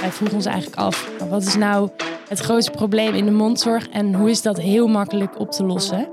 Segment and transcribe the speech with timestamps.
[0.00, 1.88] wij vroegen ons eigenlijk af, wat is nou
[2.28, 6.08] het grootste probleem in de mondzorg en hoe is dat heel makkelijk op te lossen?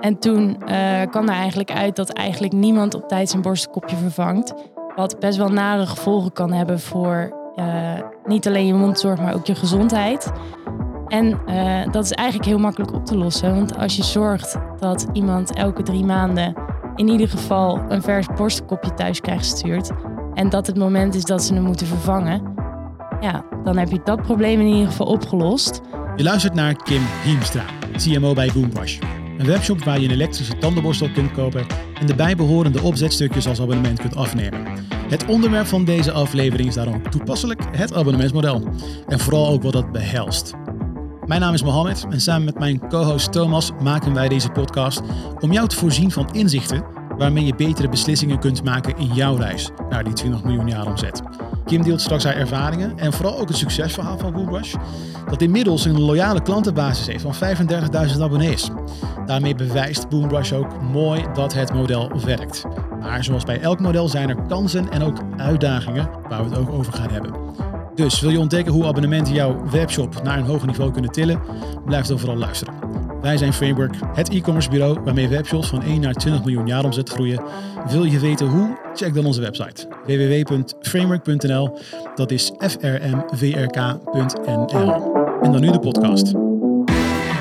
[0.00, 4.54] En toen uh, kwam er eigenlijk uit dat eigenlijk niemand op tijd zijn borstkopje vervangt.
[4.96, 7.92] Wat best wel nare gevolgen kan hebben voor uh,
[8.24, 10.32] niet alleen je mondzorg, maar ook je gezondheid.
[11.08, 13.54] En uh, dat is eigenlijk heel makkelijk op te lossen.
[13.54, 16.54] Want als je zorgt dat iemand elke drie maanden
[16.96, 19.90] in ieder geval een vers borstkopje thuis krijgt gestuurd.
[20.34, 22.53] En dat het moment is dat ze hem moeten vervangen
[23.24, 25.80] ja, dan heb je dat probleem in ieder geval opgelost.
[26.16, 27.64] Je luistert naar Kim Hiemstra,
[27.96, 28.98] CMO bij Boombrush.
[29.38, 31.66] Een webshop waar je een elektrische tandenborstel kunt kopen
[32.00, 34.66] en de bijbehorende opzetstukjes als abonnement kunt afnemen.
[35.08, 38.68] Het onderwerp van deze aflevering is daarom toepasselijk het abonnementsmodel.
[39.06, 40.54] En vooral ook wat dat behelst.
[41.26, 45.02] Mijn naam is Mohammed en samen met mijn co-host Thomas maken wij deze podcast
[45.40, 46.84] om jou te voorzien van inzichten
[47.18, 51.22] waarmee je betere beslissingen kunt maken in jouw reis naar die 20 miljoen jaar omzet.
[51.64, 54.74] Kim deelt straks haar ervaringen en vooral ook het succesverhaal van Boombrush,
[55.28, 57.56] dat inmiddels een loyale klantenbasis heeft van
[58.14, 58.70] 35.000 abonnees.
[59.26, 62.64] Daarmee bewijst Boombrush ook mooi dat het model werkt.
[63.00, 66.72] Maar zoals bij elk model zijn er kansen en ook uitdagingen waar we het ook
[66.72, 67.32] over gaan hebben.
[67.94, 71.40] Dus wil je ontdekken hoe abonnementen jouw webshop naar een hoger niveau kunnen tillen?
[71.84, 72.74] Blijf dan vooral luisteren.
[73.24, 77.08] Wij zijn Framework, het e-commerce bureau waarmee webshops van 1 naar 20 miljoen jaar omzet
[77.08, 77.42] groeien.
[77.88, 78.78] Wil je weten hoe?
[78.94, 81.78] Check dan onze website www.framework.nl.
[82.14, 84.12] Dat is frmvrk.nl.
[85.42, 86.32] En dan nu de podcast.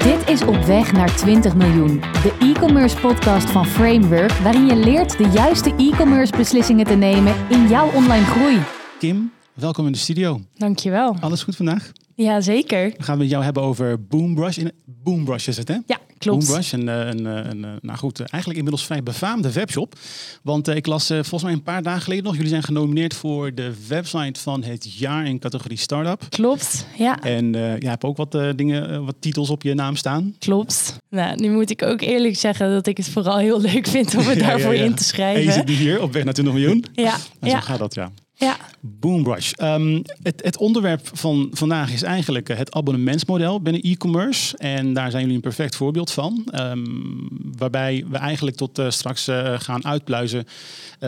[0.03, 5.18] Dit is Op Weg naar 20 miljoen, de e-commerce podcast van Framework, waarin je leert
[5.18, 8.59] de juiste e-commerce beslissingen te nemen in jouw online groei.
[9.00, 10.42] Kim, welkom in de studio.
[10.53, 11.16] Dankjewel.
[11.20, 11.92] Alles goed vandaag?
[12.16, 12.94] Ja, zeker.
[12.97, 14.58] We gaan met jou hebben over Boombrush.
[15.04, 15.78] Boombrush is het, hè?
[15.86, 16.46] Ja, klopt.
[16.46, 19.96] Boombrush, een, eh, een, een, een, eh, nou goed, eigenlijk inmiddels vrij befaamde webshop.
[20.42, 23.74] Want ik las volgens mij een paar dagen geleden nog, jullie zijn genomineerd voor de
[23.88, 26.26] website van het jaar in categorie Startup.
[26.30, 27.22] Klopt, ja.
[27.22, 30.36] En uh, je hebt ook wat dingen, wat titels op je naam staan.
[30.40, 30.98] Klopt.
[31.09, 34.25] Nou, nu moet ik ook eerlijk zeggen dat ik het vooral heel leuk vind om
[34.25, 34.86] me ja, daarvoor ja, ja.
[34.86, 35.42] in te schrijven.
[35.42, 36.86] En je zit hier op weg naar 20 miljoen.
[36.94, 37.16] Ja.
[37.40, 38.12] En zo gaat dat, ja.
[38.35, 38.57] Ja.
[38.79, 39.51] Boombrush.
[39.61, 44.57] Um, het, het, onderwerp van vandaag is eigenlijk het abonnementsmodel binnen e-commerce.
[44.57, 46.47] En daar zijn jullie een perfect voorbeeld van.
[46.55, 47.27] Um,
[47.57, 50.45] waarbij we eigenlijk tot uh, straks uh, gaan uitpluizen.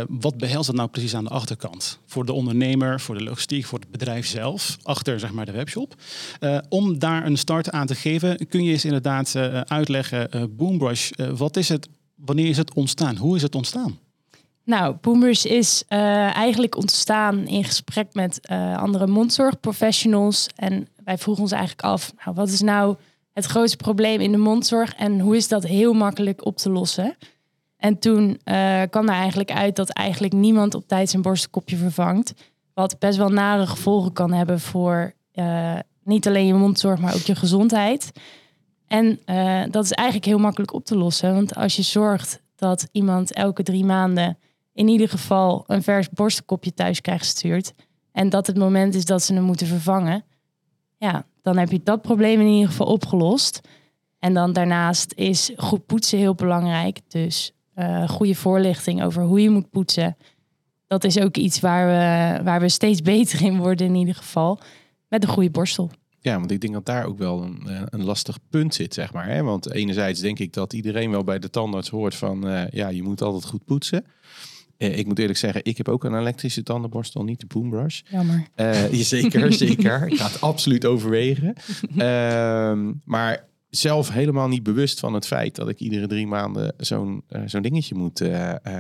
[0.07, 1.99] Wat behelst dat nou precies aan de achterkant?
[2.05, 4.77] Voor de ondernemer, voor de logistiek, voor het bedrijf zelf.
[4.83, 5.95] Achter zeg maar de webshop.
[6.69, 9.35] om daar een start aan te geven, kun je eens inderdaad
[9.67, 10.55] uitleggen.
[10.55, 11.87] Boombrush, wat is het?
[12.15, 13.17] Wanneer is het ontstaan?
[13.17, 13.99] Hoe is het ontstaan?
[14.65, 20.49] Nou, Boomers is uh, eigenlijk ontstaan in gesprek met uh, andere mondzorgprofessionals.
[20.55, 22.95] En wij vroegen ons eigenlijk af, nou, wat is nou
[23.33, 27.15] het grootste probleem in de mondzorg en hoe is dat heel makkelijk op te lossen?
[27.77, 32.33] En toen uh, kwam er eigenlijk uit dat eigenlijk niemand op tijd zijn borstkopje vervangt.
[32.73, 35.13] Wat best wel nare gevolgen kan hebben voor
[36.03, 38.11] niet alleen je mondzorg, maar ook je gezondheid.
[38.87, 39.19] En
[39.71, 41.33] dat is eigenlijk heel makkelijk op te lossen.
[41.33, 44.37] Want als je zorgt dat iemand elke drie maanden
[44.75, 47.73] in ieder geval een vers borstkopje thuis krijgt gestuurd.
[48.11, 50.23] En dat het moment is dat ze hem moeten vervangen.
[50.97, 53.61] Ja, dan heb je dat probleem in ieder geval opgelost.
[54.19, 56.99] En dan daarnaast is goed poetsen heel belangrijk.
[57.07, 60.17] Dus uh, goede voorlichting over hoe je moet poetsen.
[60.87, 64.59] Dat is ook iets waar we, waar we steeds beter in worden in ieder geval.
[65.07, 65.91] Met een goede borstel.
[66.19, 69.13] Ja, want ik denk dat daar ook wel een, eh, een lastig punt zit, zeg
[69.13, 69.27] maar.
[69.27, 69.43] Hè?
[69.43, 72.47] Want enerzijds denk ik dat iedereen wel bij de tandarts hoort van...
[72.47, 74.05] Uh, ja, je moet altijd goed poetsen.
[74.77, 78.01] Uh, ik moet eerlijk zeggen, ik heb ook een elektrische tandenborstel, niet de Boombrush.
[78.09, 78.47] Jammer.
[78.55, 80.07] Uh, zeker, zeker.
[80.07, 81.53] Ik ga het absoluut overwegen.
[81.95, 87.23] Uh, maar zelf helemaal niet bewust van het feit dat ik iedere drie maanden zo'n
[87.29, 88.23] uh, zo'n dingetje moet,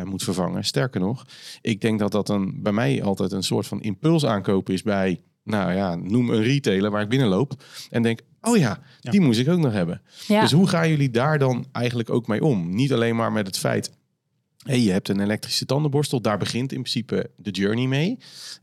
[0.03, 0.63] moet vervangen.
[0.63, 1.25] Sterker nog,
[1.61, 5.21] ik denk dat dat een, bij mij altijd een soort van impuls aankopen is bij,
[5.43, 7.63] nou ja, noem een retailer waar ik binnenloop.
[7.89, 9.11] En denk, oh ja, ja.
[9.11, 10.01] die moest ik ook nog hebben.
[10.27, 10.41] Ja.
[10.41, 12.75] Dus hoe gaan jullie daar dan eigenlijk ook mee om?
[12.75, 13.91] Niet alleen maar met het feit
[14.65, 18.17] Hey, je hebt een elektrische tandenborstel, daar begint in principe de journey mee.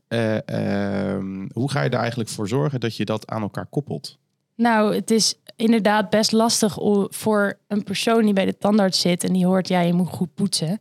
[0.09, 4.19] Uh, uh, hoe ga je er eigenlijk voor zorgen dat je dat aan elkaar koppelt?
[4.57, 6.77] Nou, het is inderdaad best lastig
[7.09, 10.35] voor een persoon die bij de tandarts zit en die hoort, ja, je moet goed
[10.35, 10.81] poetsen.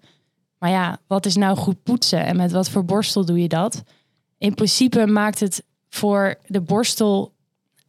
[0.57, 3.83] Maar ja, wat is nou goed poetsen en met wat voor borstel doe je dat?
[4.37, 7.33] In principe maakt het voor de borstel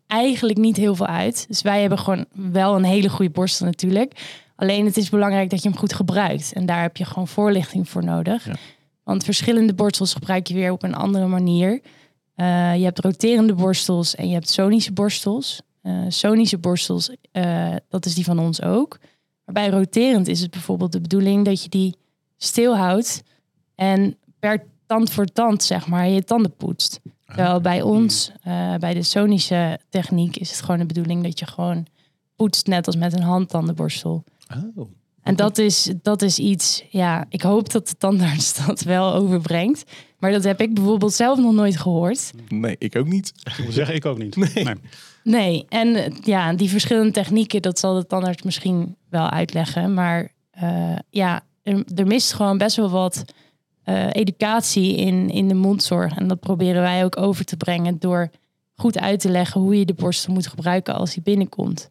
[0.07, 1.45] eigenlijk niet heel veel uit.
[1.49, 4.42] Dus wij hebben gewoon wel een hele goede borstel natuurlijk.
[4.57, 6.53] Alleen het is belangrijk dat je hem goed gebruikt.
[6.53, 8.47] En daar heb je gewoon voorlichting voor nodig.
[8.47, 8.55] Ja.
[9.03, 11.81] Want verschillende borstels gebruik je weer op een andere manier.
[12.37, 15.63] Uh, je hebt roterende borstels en je hebt sonische borstels.
[15.83, 18.99] Uh, sonische borstels, uh, dat is die van ons ook.
[19.45, 21.97] Maar bij roterend is het bijvoorbeeld de bedoeling dat je die
[22.37, 23.23] stilhoudt
[23.75, 27.01] en per tand voor tand, zeg maar, je tanden poetst.
[27.27, 31.47] Terwijl bij ons, eh, bij de sonische techniek, is het gewoon de bedoeling dat je
[31.47, 31.87] gewoon
[32.37, 34.25] poetst net als met een handtandenborstel.
[34.75, 34.91] Oh.
[35.23, 39.85] En dat is, dat is iets, ja, ik hoop dat de tandarts dat wel overbrengt.
[40.19, 42.33] Maar dat heb ik bijvoorbeeld zelf nog nooit gehoord.
[42.49, 43.33] Nee, ik ook niet.
[43.45, 44.37] Ik wil zeggen, ik ook niet.
[44.37, 44.67] Nee.
[45.25, 49.95] Nee, en eh, ja, die verschillende technieken, dat zal de tandarts misschien wel uitleggen.
[49.95, 53.25] Maar eh, ja, er, er mist gewoon best wel wat
[53.83, 56.17] eh, educatie in, in de mondzorg.
[56.17, 58.31] En dat proberen wij ook over te brengen door
[58.75, 61.87] goed uit te leggen hoe je de borstel moet gebruiken als die binnenkomt.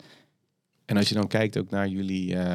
[0.92, 2.46] En als je dan kijkt ook naar jullie, eh,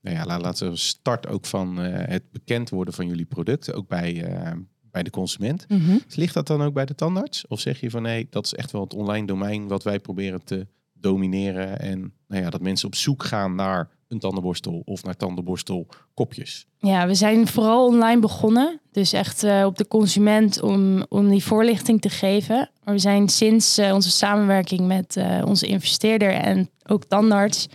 [0.00, 3.74] nou ja, la- laten we start ook van eh, het bekend worden van jullie producten,
[3.74, 4.52] ook bij, eh,
[4.90, 5.66] bij de consument.
[6.14, 7.46] Ligt dat dan ook bij de tandarts?
[7.46, 10.44] Of zeg je van nee, dat is echt wel het online domein wat wij proberen
[10.44, 15.16] te domineren en nou ja, dat mensen op zoek gaan naar een tandenborstel of naar
[15.16, 16.66] tandenborstelkopjes?
[16.78, 18.80] Ja, we zijn vooral online begonnen.
[18.92, 22.70] Dus echt eh, op de consument om, om die voorlichting te geven.
[22.84, 27.68] Maar we zijn sinds eh, onze samenwerking met eh, onze investeerder en ook tandarts...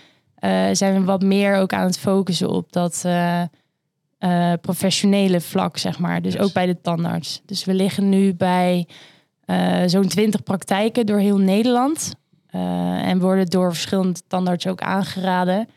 [0.71, 3.05] zijn we wat meer ook aan het focussen op dat
[4.61, 6.21] professionele vlak, zeg maar.
[6.21, 6.41] Dus Yes.
[6.41, 7.41] ook bij de tandarts.
[7.45, 8.87] Dus we liggen nu bij
[9.85, 12.13] zo'n 20 praktijken door heel Nederland.
[13.01, 15.67] En worden door verschillende tandartsen ook aangeraden.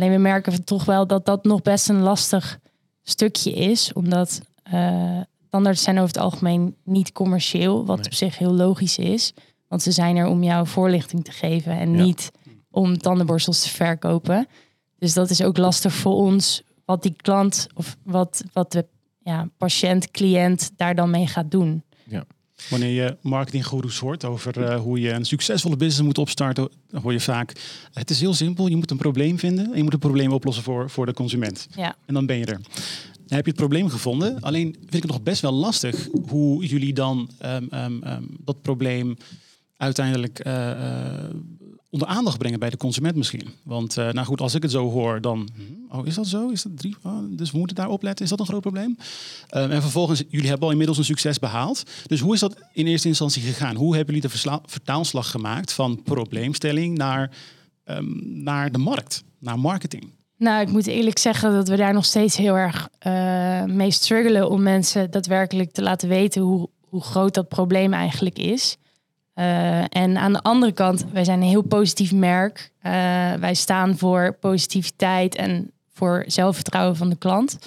[0.00, 2.58] Alleen we merken toch wel dat dat nog best een lastig
[3.02, 3.92] stukje is.
[3.92, 5.20] Omdat eh
[5.50, 7.86] tandarts zijn over het algemeen niet commercieel.
[7.86, 8.06] Wat Nee.
[8.06, 9.32] op zich heel logisch is.
[9.68, 11.72] Want ze zijn er om jou voorlichting te geven.
[11.78, 12.02] En Ja.
[12.02, 12.30] niet
[12.70, 14.46] om tandenborstels te verkopen.
[14.98, 16.62] Dus dat is ook lastig voor ons.
[16.84, 18.86] Wat die klant of wat, wat de
[19.22, 21.82] ja, patiënt, cliënt daar dan mee gaat doen.
[22.68, 27.12] Wanneer je marketinggoeroes hoort over eh, hoe je een succesvolle business moet opstarten, dan hoor
[27.12, 27.52] je vaak:
[27.92, 28.66] het is heel simpel.
[28.66, 31.68] Je moet een probleem vinden en je moet het probleem oplossen voor, voor de consument.
[31.76, 31.96] Ja.
[32.06, 32.60] En dan ben je er.
[33.30, 34.40] Dan heb je het probleem gevonden.
[34.40, 38.62] Alleen vind ik het nog best wel lastig hoe jullie dan ehm, ehm, ehm, dat
[38.62, 39.16] probleem
[39.76, 41.30] uiteindelijk eh, eh,
[41.90, 43.48] onder aandacht brengen bij de consument misschien.
[43.64, 45.48] Want eh, nou goed, als ik het zo hoor, dan...
[45.54, 46.48] hm, Oh, is dat zo?
[46.48, 46.96] Is dat drie?
[47.02, 48.24] Oh, dus we moeten daar opletten.
[48.24, 48.96] Is dat een groot probleem?
[49.48, 51.82] Ehm, en vervolgens, jullie hebben al inmiddels een succes behaald.
[52.06, 53.76] Dus hoe is dat in eerste instantie gegaan?
[53.76, 57.30] Hoe hebben jullie de vertaalslag gemaakt van probleemstelling naar,
[57.84, 58.04] ehm,
[58.42, 60.10] naar de markt, naar marketing?
[60.36, 64.50] Nou, ik moet eerlijk zeggen dat we daar nog steeds heel erg eh, mee struggelen
[64.50, 68.76] om mensen daadwerkelijk te laten weten hoe, hoe groot dat probleem eigenlijk is.
[69.40, 72.70] Eh, en aan de andere kant, wij zijn een heel positief merk.
[72.78, 72.92] Eh,
[73.32, 77.58] wij staan voor positiviteit en voor zelfvertrouwen van de klant.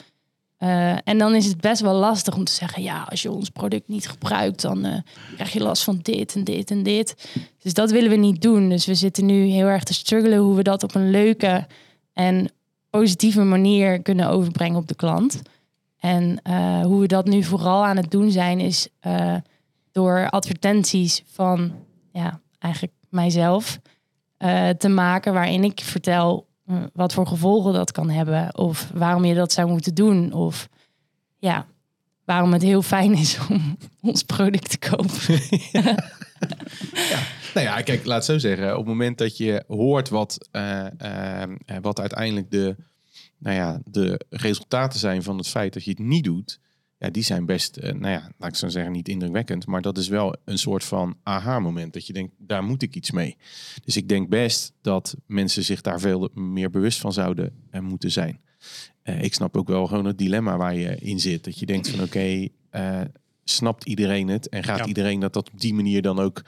[0.57, 3.49] Eh, en dan is het best wel lastig om te zeggen, ja, als je ons
[3.49, 5.03] product niet gebruikt, dan
[5.35, 7.29] krijg je last van dit en dit en dit.
[7.61, 8.69] Dus dat willen we niet doen.
[8.69, 11.67] Dus we zitten nu heel erg te struggelen hoe we dat op een leuke
[12.13, 12.51] en
[12.89, 15.41] positieve manier kunnen overbrengen op de klant.
[15.99, 16.39] En
[16.83, 18.87] hoe we dat nu vooral aan het doen zijn, is
[19.93, 21.73] door advertenties van
[22.11, 23.79] ja, eigenlijk mijzelf
[24.37, 29.25] eh, te maken, waarin ik vertel eh, wat voor gevolgen dat kan hebben, of waarom
[29.25, 30.69] je dat zou moeten doen, of
[31.37, 31.65] ja,
[32.25, 35.39] waarom het heel fijn is om ons product te kopen.
[37.53, 38.71] Nou ja, kijk, laat het zo zeggen.
[38.71, 40.85] Op het moment dat je hoort wat, eh,
[41.81, 42.75] wat uiteindelijk de,
[43.37, 46.59] nou ja, de resultaten zijn van het feit dat je het niet doet,
[47.03, 49.65] ja, die zijn best, eh, nou ja, laat ik zo zeggen, niet indrukwekkend.
[49.65, 51.93] Maar dat is wel een soort van aha-moment.
[51.93, 53.37] Dat je denkt, daar moet ik iets mee.
[53.83, 58.11] Dus ik denk best dat mensen zich daar veel meer bewust van zouden eh, moeten
[58.11, 58.39] zijn.
[59.01, 61.43] Eh, ik snap ook wel gewoon het dilemma waar je in zit.
[61.43, 62.47] Dat je denkt van oké,
[63.43, 64.49] snapt iedereen het?
[64.49, 64.85] En gaat Ja.
[64.85, 66.41] iedereen dat, dat op die manier dan ook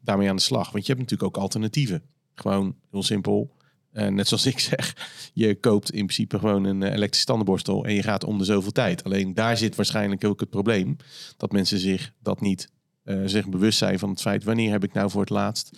[0.00, 0.70] daarmee aan de slag?
[0.70, 2.02] Want je hebt natuurlijk ook alternatieven.
[2.34, 3.56] Gewoon heel simpel.
[3.92, 4.96] Eh, net zoals ik zeg,
[5.34, 8.72] je koopt in principe gewoon een eh, elektrische tandenborstel en je gaat om de zoveel
[8.72, 9.04] tijd.
[9.04, 10.96] Alleen daar zit waarschijnlijk ook het probleem
[11.36, 12.68] dat mensen zich dat niet
[13.04, 15.70] eh, zich bewust zijn van het feit wanneer heb ik nou voor het laatst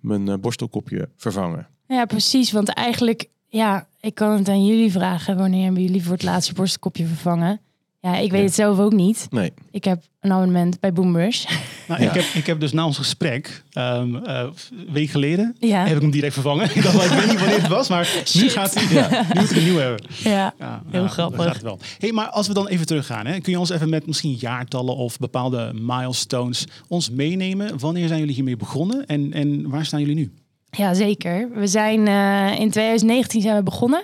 [0.00, 1.68] mijn borstelkopje vervangen.
[1.86, 2.52] Ja, precies.
[2.52, 5.36] Want eigenlijk, ja, ik kan het aan jullie vragen.
[5.36, 7.60] Wanneer hebben jullie voor het laatste borstelkopje vervangen?
[8.00, 8.46] Ja, ik weet Ja.
[8.46, 9.26] het zelf ook niet.
[9.30, 11.44] Nee, Ik heb een abonnement bij Boomrush.
[11.88, 14.38] Nou, ik, heb, ik heb dus na ons gesprek, ehm, eh,
[14.70, 15.84] een week geleden, Ja.
[15.86, 16.64] heb ik hem direct vervangen.
[16.74, 18.94] ik dacht, wel, ik weet niet wanneer het was, maar nu gaat hij.
[18.94, 20.04] Ja, nu moet ik een nieuw hebben.
[20.22, 21.36] Ja, Ja, Heel ja, grappig.
[21.36, 21.78] dat gaat het wel.
[21.98, 24.96] Hey, maar als we dan even teruggaan, hè, kun je ons even met misschien jaartallen
[24.96, 27.78] of bepaalde milestones ons meenemen?
[27.78, 30.32] Wanneer zijn jullie hiermee begonnen en, en waar staan jullie nu?
[30.70, 31.50] ja zeker.
[31.54, 34.02] We zijn eh, in 2019 zijn we begonnen.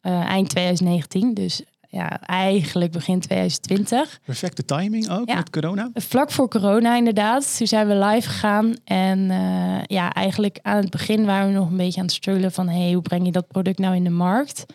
[0.00, 4.20] Eh, eind 2019, dus ja, eigenlijk begin 2020.
[4.24, 5.34] Perfecte timing ook Ja.
[5.34, 5.90] met corona.
[5.94, 7.56] Vlak voor corona inderdaad.
[7.56, 8.74] Toen zijn we live gegaan.
[8.84, 12.52] En eh, ja, eigenlijk aan het begin waren we nog een beetje aan het struggelen
[12.52, 12.68] van...
[12.68, 14.66] hey, hoe breng je dat product nou in de markt?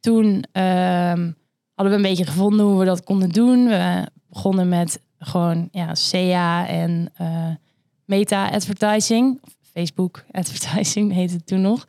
[0.00, 1.30] Toen ehm,
[1.74, 3.66] hadden we een beetje gevonden hoe we dat konden doen.
[3.66, 7.48] We begonnen met gewoon ja, CA en eh,
[8.04, 9.40] meta advertising.
[9.72, 11.86] Facebook advertising heette het toen nog.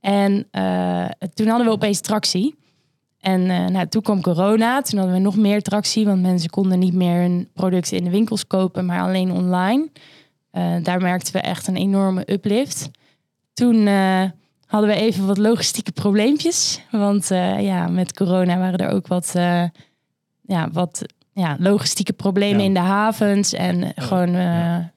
[0.00, 2.54] En eh, toen hadden we opeens tractie.
[3.24, 4.82] En eh, nou, toen kwam corona.
[4.82, 6.04] Toen hadden we nog meer tractie.
[6.04, 9.88] Want mensen konden niet meer hun producten in de winkels kopen, maar alleen online.
[10.50, 12.90] Eh, daar merkten we echt een enorme uplift.
[13.52, 14.22] Toen eh,
[14.66, 16.80] hadden we even wat logistieke probleempjes.
[16.90, 17.28] Want
[17.58, 19.32] ja, met corona waren er ook wat,
[20.42, 21.02] ja, wat
[21.32, 22.66] ja, logistieke problemen Ja.
[22.66, 23.52] in de havens.
[23.52, 24.92] En gewoon ja.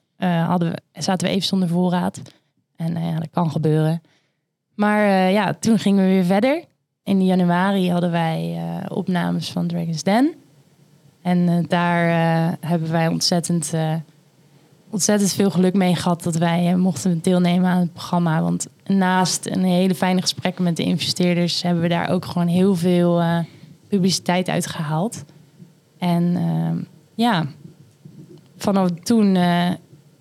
[0.48, 2.22] hadden we, zaten we even zonder voorraad.
[2.76, 4.02] En ja, dat kan gebeuren.
[4.76, 6.64] Maar ja, toen gingen we weer verder.
[7.08, 10.34] In januari hadden wij eh, opnames van Dragon's Den.
[11.22, 13.74] En eh, daar eh, hebben wij ontzettend,
[14.90, 18.42] ontzettend veel geluk mee gehad dat wij mochten deelnemen aan het programma.
[18.42, 22.76] Want naast een hele fijne gesprekken met de investeerders hebben we daar ook gewoon heel
[22.76, 23.24] veel
[23.88, 25.24] publiciteit uit gehaald.
[25.98, 26.86] En eh,
[27.16, 27.46] ja,
[28.58, 29.36] vanaf toen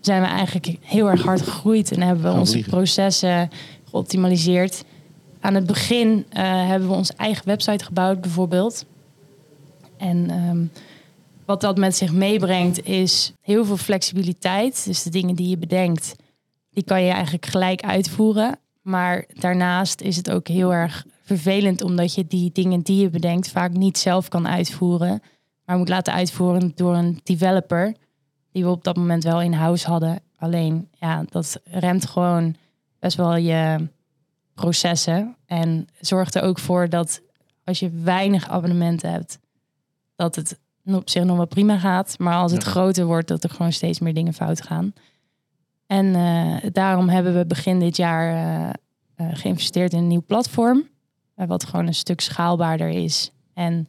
[0.00, 3.50] zijn we eigenlijk heel erg hard gegroeid en hebben we onze processen
[3.90, 4.84] geoptimaliseerd.
[5.46, 8.84] Aan het begin eh, hebben we onze eigen website gebouwd, bijvoorbeeld.
[9.96, 10.64] En ehm,
[11.44, 14.84] wat dat met zich meebrengt is heel veel flexibiliteit.
[14.84, 16.14] Dus de dingen die je bedenkt,
[16.70, 18.58] die kan je eigenlijk gelijk uitvoeren.
[18.82, 23.48] Maar daarnaast is het ook heel erg vervelend omdat je die dingen die je bedenkt
[23.48, 25.22] vaak niet zelf kan uitvoeren,
[25.64, 27.94] maar moet laten uitvoeren door een developer
[28.52, 30.20] die we op dat moment wel in house hadden.
[30.38, 32.56] Alleen ja, dat remt gewoon
[32.98, 33.88] best wel je
[34.54, 37.20] processen en zorgt er ook voor dat
[37.64, 39.38] als je weinig abonnementen hebt,
[40.16, 42.18] dat het op zich nog wel prima gaat.
[42.18, 42.70] Maar als het Ja.
[42.70, 44.92] groter wordt, dat er gewoon steeds meer dingen fout gaan.
[45.86, 48.70] En eh, daarom hebben we begin dit jaar eh,
[49.14, 50.88] eh, geïnvesteerd in een nieuw platform.
[51.34, 53.88] wat gewoon een stuk schaalbaarder is en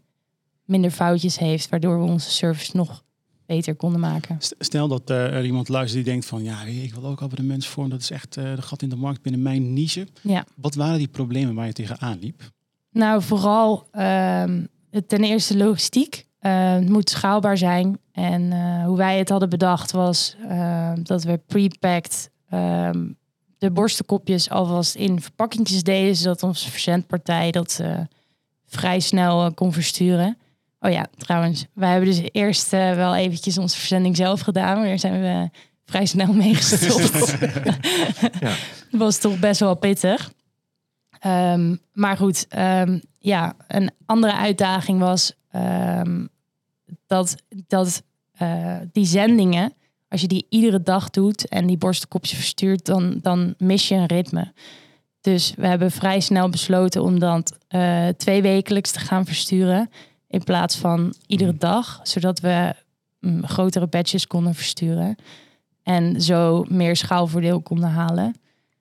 [0.66, 3.04] minder foutjes heeft, waardoor we onze service nog
[3.48, 4.36] beter konden maken.
[4.40, 7.90] St- Stel dat eh, er iemand luistert die denkt van ja, ik wil ook abonnementsvorm.
[7.90, 10.08] Dat is echt eh, de gat in de markt binnen mijn niche.
[10.22, 10.46] Ja.
[10.56, 12.42] Wat waren die problemen waar je tegenaan liep?
[12.92, 14.66] Nou, vooral ehm,
[15.08, 16.26] ten eerste logistiek.
[16.40, 18.00] Eh, het moet schaalbaar zijn.
[18.12, 18.52] En
[18.86, 20.36] hoe wij het hadden bedacht was
[21.04, 23.08] dat we pre-packed ehm,
[23.58, 27.82] de borstenkopjes alvast in verpakkingjes deden, zodat onze verzendpartij dat
[28.66, 30.38] vrij snel kon versturen.
[30.88, 34.88] Oh ja, trouwens, wij hebben dus eerst eh, wel eventjes onze verzending zelf gedaan, maar
[34.88, 35.50] daar zijn we
[35.86, 37.36] vrij snel mee gestopt.
[38.40, 38.56] Ja.
[38.92, 40.34] Dat was toch best wel pittig.
[41.20, 46.26] Ehm, maar goed, ehm, ja, een andere uitdaging was ehm,
[47.08, 49.74] dat, dat eh, die zendingen,
[50.10, 54.06] als je die iedere dag doet en die borstenkopjes verstuurt, dan, dan mis je een
[54.06, 54.54] ritme.
[55.22, 59.90] Dus we hebben vrij snel besloten om dat eh, twee wekelijks te gaan versturen
[60.28, 62.74] in plaats van iedere dag, zodat we
[63.20, 65.16] mm, grotere batches konden versturen
[65.84, 68.36] en zo meer schaalvoordeel konden halen.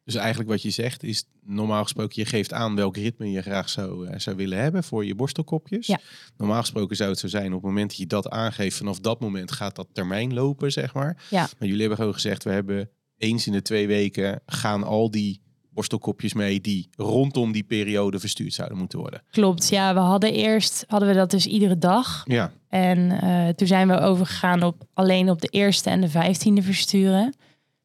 [0.04, 3.68] Dus eigenlijk wat je zegt is, normaal gesproken, je geeft aan welk ritme je graag
[3.68, 5.86] zou, eh, zou willen hebben voor je borstelkopjes.
[5.86, 6.00] Ja.
[6.36, 9.20] Normaal gesproken zou het zo zijn, op het moment dat je dat aangeeft, vanaf dat
[9.20, 11.22] moment gaat dat termijn lopen, zeg maar.
[11.30, 11.40] Ja.
[11.40, 15.40] Maar jullie hebben gewoon gezegd, we hebben eens in de twee weken gaan al die
[15.76, 19.22] borstelkopjes mee die rondom die periode verstuurd zouden moeten worden.
[19.30, 22.22] Klopt, ja, we hadden eerst hadden we dat dus iedere dag.
[22.24, 26.62] Ja, En eh, toen zijn we overgegaan op alleen op de eerste en de vijftiende
[26.62, 27.34] versturen.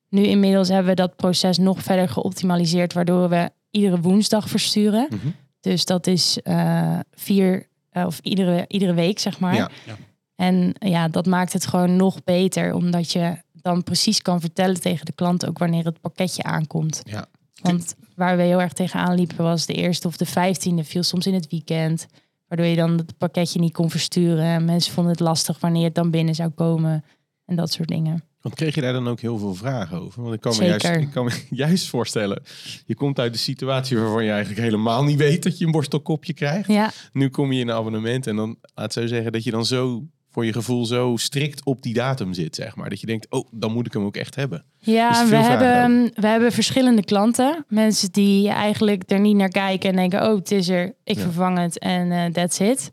[0.10, 5.08] Nu inmiddels hebben we dat proces nog verder geoptimaliseerd, waardoor we iedere woensdag versturen.
[5.10, 5.28] Mhm.
[5.60, 9.56] Dus dat is eh, vier eh, of iedere, iedere week, zeg maar.
[9.56, 9.70] Ja.
[9.86, 9.96] Ja.
[10.36, 15.06] En ja, dat maakt het gewoon nog beter, omdat je dan precies kan vertellen tegen
[15.06, 17.02] de klant ook wanneer het pakketje aankomt.
[17.04, 17.26] Ja.
[17.62, 21.28] Want waar we heel erg tegenaan liepen was de eerste of de vijftiende viel soms
[21.28, 22.08] in het weekend.
[22.48, 24.46] Waardoor je dan het pakketje niet kon versturen.
[24.46, 27.04] En mensen vonden het lastig wanneer het dan binnen zou komen.
[27.46, 28.24] En dat soort dingen.
[28.42, 30.22] Want kreeg je daar dan ook heel veel vragen over?
[30.22, 32.44] Want ik kan, me juist, ik kan me juist voorstellen,
[32.86, 36.34] je komt uit de situatie waarvan je eigenlijk helemaal niet weet dat je een borstelkopje
[36.34, 36.68] krijgt.
[36.68, 39.66] Ja, Nu kom je in een abonnement en dan laat zo zeggen dat je dan
[39.66, 42.90] zo voor je gevoel zo strikt op die datum zit, zeg maar.
[42.90, 44.64] Dat je denkt, oh, dan moet ik hem ook echt hebben.
[44.78, 47.66] Ja we, hebben, we hebben verschillende klanten.
[47.68, 50.30] Mensen die eigenlijk er niet naar kijken en denken...
[50.30, 51.22] oh, het is er, ik Ja.
[51.22, 52.92] vervang het en eh that's it.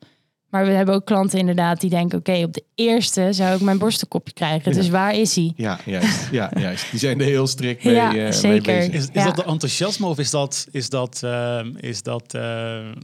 [0.48, 2.18] Maar we hebben ook klanten inderdaad die denken...
[2.18, 4.70] oké, op de eerste zou ik mijn borstenkopje krijgen.
[4.72, 4.76] Ja.
[4.78, 5.52] Dus waar is hij?
[5.56, 6.28] Ja, juist.
[6.30, 6.90] Ja, juist.
[6.90, 8.62] Die zijn er heel strikt mee, Ja, eh, mee zeker.
[8.76, 8.92] bezig.
[8.94, 9.24] Is, is Ja.
[9.24, 12.40] dat de enthousiasme of is dat, is dat, ehm, is dat eh,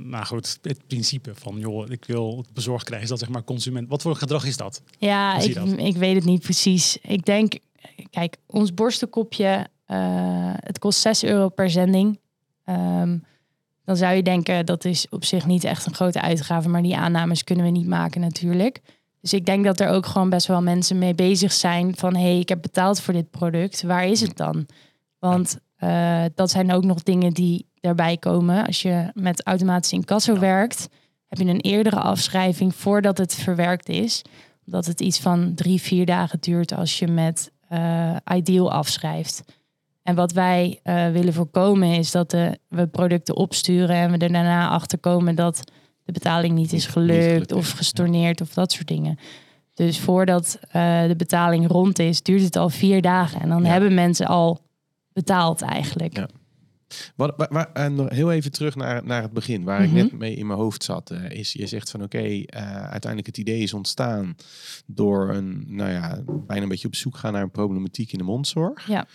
[0.02, 3.04] nou goed, het principe van, joh, ik wil het bezorgd krijgen.
[3.04, 3.88] Is dat zeg maar consument?
[3.88, 4.82] Wat voor gedrag is dat?
[4.98, 5.68] Ja, ik, dat?
[5.76, 6.98] ik weet het niet precies.
[7.02, 7.54] Ik denk,
[8.10, 9.96] kijk, ons borstenkopje, eh,
[10.56, 12.20] het kost 6 euro per zending.
[12.64, 13.16] Ehm,
[13.84, 16.96] dan zou je denken, dat is op zich niet echt een grote uitgave, maar die
[16.96, 18.80] aannames kunnen we niet maken natuurlijk.
[19.20, 22.22] Dus ik denk dat er ook gewoon best wel mensen mee bezig zijn van hé,
[22.22, 24.66] hey, ik heb betaald voor dit product, waar is het dan?
[25.18, 28.66] Want uh, dat zijn ook nog dingen die daarbij komen.
[28.66, 30.88] Als je met automatisch incasso werkt,
[31.28, 34.22] heb je een eerdere afschrijving voordat het verwerkt is.
[34.66, 39.42] Omdat het iets van drie, vier dagen duurt als je met uh, Ideal afschrijft.
[40.04, 44.32] En wat wij uh, willen voorkomen is dat de, we producten opsturen en we er
[44.32, 45.62] daarna achter komen dat
[46.04, 49.18] de betaling niet is gelukt of gestorneerd of dat soort dingen.
[49.74, 53.40] Dus voordat uh, de betaling rond is, duurt het al vier dagen.
[53.40, 53.68] En dan ja.
[53.68, 54.60] hebben mensen al
[55.12, 56.16] betaald eigenlijk.
[56.16, 56.28] Ja.
[57.16, 60.46] Wat, waar, en heel even terug naar, naar het begin, waar ik net mee in
[60.46, 63.74] mijn hoofd zat, uh, is je zegt van oké, okay, uh, uiteindelijk het idee is
[63.74, 64.36] ontstaan
[64.86, 68.24] door een, nou ja, bijna een beetje op zoek gaan naar een problematiek in de
[68.24, 68.86] mondzorg.
[68.86, 69.06] Ja.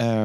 [0.00, 0.24] Uh,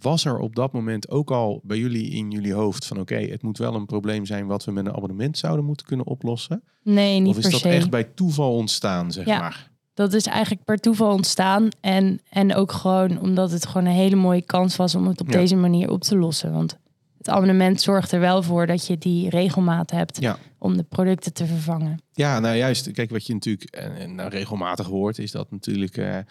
[0.00, 3.28] was er op dat moment ook al bij jullie in jullie hoofd van oké, okay,
[3.28, 6.62] het moet wel een probleem zijn wat we met een abonnement zouden moeten kunnen oplossen?
[6.82, 7.68] Nee, niet Of is per dat se.
[7.68, 9.38] echt bij toeval ontstaan, zeg Ja.
[9.38, 9.70] maar?
[9.94, 11.68] Dat is eigenlijk per toeval ontstaan.
[11.80, 15.26] En, en ook gewoon omdat het gewoon een hele mooie kans was om het op
[15.30, 15.38] Ja.
[15.38, 16.52] deze manier op te lossen.
[16.52, 16.78] Want
[17.24, 20.38] het abonnement zorgt er wel voor dat je die regelmaat hebt Ja.
[20.58, 22.02] om de producten te vervangen.
[22.12, 22.90] Ja, nou juist.
[22.90, 26.24] Kijk, wat je natuurlijk en, en nou, regelmatig hoort, is dat natuurlijk eh, eh,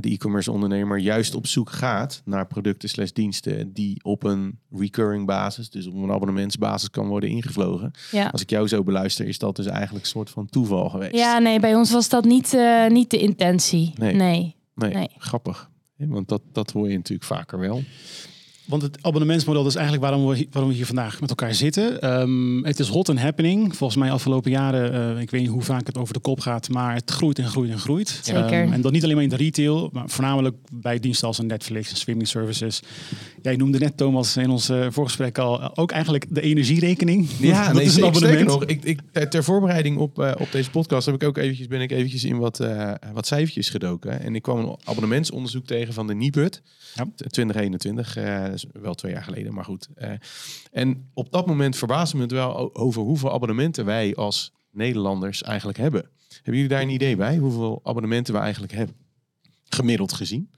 [0.00, 5.26] de e-commerce ondernemer juist op zoek gaat naar producten slash diensten die op een recurring
[5.26, 7.90] basis, dus op een abonnementsbasis kan worden ingevlogen.
[8.10, 8.28] Ja.
[8.28, 11.14] Als ik jou zo beluister, is dat dus eigenlijk een soort van toeval geweest.
[11.14, 13.92] Ja, nee, bij ons was dat niet, eh, niet de intentie.
[13.96, 14.14] Nee.
[14.14, 14.56] Nee.
[14.74, 15.08] nee, nee.
[15.18, 15.70] grappig.
[15.96, 17.82] Want dat, dat hoor je natuurlijk vaker wel.
[18.70, 22.00] Want het abonnementsmodel is eigenlijk waarom we, waarom we hier vandaag met elkaar zitten.
[22.00, 23.76] Ehm, het is hot and happening.
[23.76, 26.68] Volgens mij afgelopen jaren, eh, ik weet niet hoe vaak het over de kop gaat,
[26.68, 28.20] maar het groeit en groeit en groeit.
[28.22, 28.44] Zeker.
[28.44, 31.90] Ehm, en dat niet alleen maar in de retail, maar voornamelijk bij diensten als Netflix
[31.90, 32.80] en streaming services.
[33.42, 37.28] Jij noemde net, Thomas, in ons eh, voorgesprek al, ook eigenlijk de energierekening.
[37.38, 38.46] dat nee, is een abonnement.
[38.46, 39.00] nog, ik, ik,
[39.30, 42.38] ter- voorbereiding op, eh, op deze podcast heb ik ook eventjes, ben ik eventjes in
[42.38, 44.20] wat, eh, wat cijfertjes gedoken.
[44.20, 46.62] En ik kwam een abonnementsonderzoek tegen van de Nibud.
[46.94, 47.06] Ja.
[47.16, 49.88] 2021, eh, dat wel twee jaar geleden, maar goed.
[49.94, 50.12] Eh,
[50.72, 55.78] en op dat moment verbaasde me het wel over hoeveel abonnementen wij als Nederlanders eigenlijk
[55.78, 56.10] hebben.
[56.34, 57.36] Hebben jullie daar een idee bij?
[57.36, 58.96] Hoeveel abonnementen we eigenlijk hebben?
[59.64, 60.50] Gemiddeld gezien.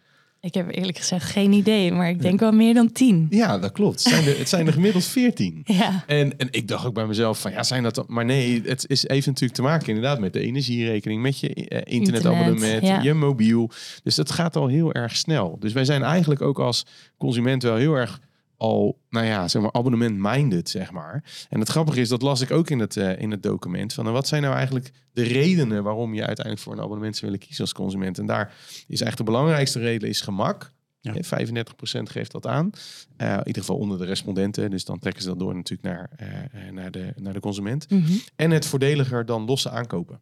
[0.42, 3.26] Ik heb eerlijk gezegd geen idee, maar ik denk wel meer dan tien.
[3.30, 4.04] Ja, dat klopt.
[4.04, 5.62] Het zijn er, het zijn er gemiddeld 14.
[5.82, 6.04] Ja.
[6.06, 8.04] En, en ik dacht ook bij mezelf van ja, zijn dat dan...
[8.08, 11.94] Maar nee, het is even natuurlijk te maken inderdaad met de energierekening, met je eh,
[11.94, 13.02] internetabonnement, Internet, ja.
[13.02, 13.70] je mobiel.
[14.02, 15.56] Dus dat gaat al heel erg snel.
[15.60, 16.86] Dus wij zijn eigenlijk ook als
[17.18, 18.20] consument wel heel erg
[18.62, 21.46] al, nou ja, zeg maar abonnement-minded, zeg maar.
[21.48, 24.12] En het grappige is, dat las ik ook in het, eh, in het document, van
[24.12, 27.64] wat zijn nou eigenlijk de redenen waarom je uiteindelijk voor een abonnement zou willen kiezen
[27.64, 28.18] als consument?
[28.18, 30.72] En daar is eigenlijk de belangrijkste reden is gemak.
[31.00, 31.14] Ja.
[31.14, 32.70] Eh, 35% geeft dat aan.
[33.16, 34.70] Eh, in ieder geval onder de respondenten.
[34.70, 37.90] Dus dan trekken ze dat door natuurlijk naar, eh, eh, naar, de, naar de consument.
[37.90, 38.12] Mhm.
[38.36, 40.20] En het voordeliger dan losse aankopen.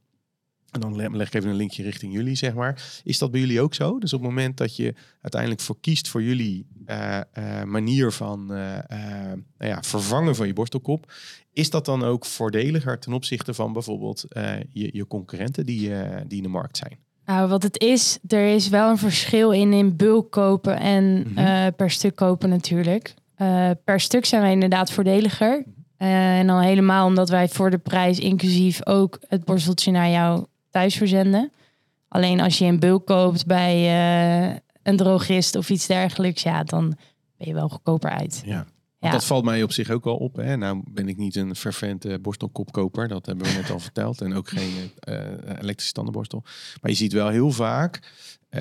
[0.70, 3.00] En dan le- leg ik even een linkje richting jullie, zeg maar.
[3.04, 3.98] Is dat bij jullie ook zo?
[3.98, 8.52] Dus op het moment dat je uiteindelijk voor kiest voor jullie eh, eh, manier van
[8.54, 8.78] eh,
[9.59, 11.12] nou ja, vervangen van je borstelkop,
[11.52, 14.24] is dat dan ook voordeliger ten opzichte van bijvoorbeeld
[14.72, 15.90] je, je concurrenten die,
[16.26, 16.98] die in de markt zijn?
[17.24, 21.70] Nou, wat het is, er is wel een verschil in in bulk kopen en Mhm.
[21.76, 23.14] per stuk kopen natuurlijk.
[23.85, 25.64] Per stuk zijn wij inderdaad voordeliger.
[25.96, 30.46] Eh, en dan helemaal omdat wij voor de prijs inclusief ook het borsteltje naar jou
[30.70, 31.52] thuis verzenden.
[32.09, 36.96] Alleen als je in bulk koopt bij eh, een drogist of iets dergelijks, ja, dan
[37.37, 38.42] ben je wel goedkoper uit.
[38.44, 38.66] Ja.
[39.00, 39.11] Ja.
[39.11, 40.37] Dat valt mij op zich ook al op.
[40.37, 40.56] Hè.
[40.56, 43.09] Nou ben ik niet een fervent borstelkopkoper.
[43.09, 44.20] Dat hebben we net al verteld.
[44.20, 45.16] En ook geen eh,
[45.59, 46.42] elektrische tandenborstel.
[46.80, 48.00] Maar je ziet wel heel vaak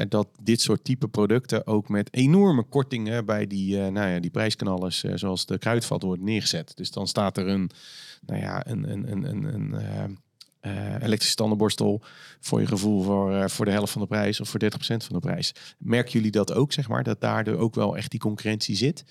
[0.10, 4.30] dat dit soort type producten ook met enorme kortingen bij die, eh, nou ja, die
[4.30, 6.72] prijsknallers, zoals de kruidvat, wordt neergezet.
[6.76, 7.70] Dus dan staat er een,
[8.26, 10.18] nou ja, een, een, een, een,
[10.60, 12.02] eh, elektrische tandenborstel
[12.40, 15.16] voor je gevoel voor, eh, voor de helft van de prijs of voor 30% van
[15.16, 15.54] de prijs.
[15.78, 19.04] Merken jullie dat ook, zeg maar, dat daar ook wel echt die concurrentie zit?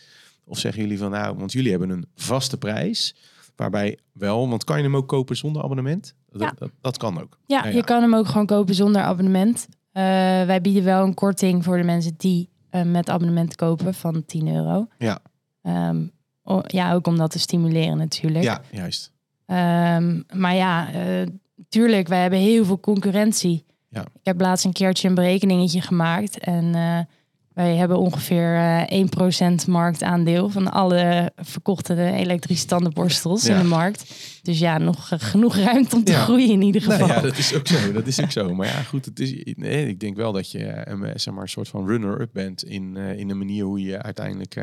[0.45, 3.15] Of zeggen jullie van nou, want jullie hebben een vaste prijs,
[3.57, 6.15] waarbij wel, want kan je hem ook kopen zonder abonnement?
[6.31, 6.53] Dat, Ja.
[6.59, 7.39] dat, dat kan ook.
[7.47, 7.77] Ja, Ja, ja.
[7.77, 9.69] je kan hem ook gewoon kopen zonder abonnement.
[9.93, 10.03] Eh,
[10.45, 12.49] wij bieden wel een korting voor de mensen die
[12.85, 14.89] met abonnement kopen van 10 euro.
[14.99, 15.19] Ja.
[15.63, 16.07] Ehm,
[16.67, 18.45] ja, ook om dat te stimuleren natuurlijk.
[18.45, 19.13] Ja, juist.
[19.49, 21.27] Ehm, maar ja, eh,
[21.69, 23.65] tuurlijk, wij hebben heel veel concurrentie.
[23.89, 24.01] Ja.
[24.01, 26.39] Ik heb laatst een keertje een berekeningetje gemaakt.
[26.39, 26.99] En eh,
[27.55, 33.55] wij hebben ongeveer eh 1% marktaandeel van alle verkochte elektrische tandenborstels Ja.
[33.57, 34.15] in de markt.
[34.43, 36.19] Dus ja, nog genoeg ruimte om te Ja.
[36.23, 37.07] groeien in ieder geval.
[37.07, 37.93] Nou ja, dat is ook zo.
[37.93, 38.55] Dat is ook zo.
[38.55, 41.49] Maar ja, goed, het is, nee, ik denk wel dat je een, zeg maar, een
[41.49, 44.57] soort van runner-up bent in, in de manier hoe je uiteindelijk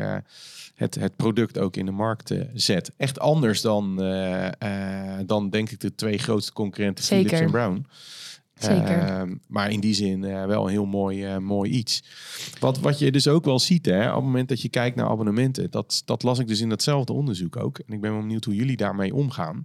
[0.76, 2.92] het, het product ook in de markt eh, zet.
[2.96, 7.44] Echt anders dan, eh, eh, dan denk ik de twee grootste concurrenten Philips Zeker.
[7.44, 7.86] en Brown.
[8.54, 8.98] Zeker.
[8.98, 12.04] Ehm, maar in die zin wel een heel mooi, mooi iets.
[12.60, 15.08] Wat, wat je dus ook wel ziet, hè, op het moment dat je kijkt naar
[15.08, 17.78] abonnementen, dat, dat las ik dus in datzelfde onderzoek ook.
[17.78, 19.62] En ik ben wel benieuwd hoe jullie daarmee omgaan.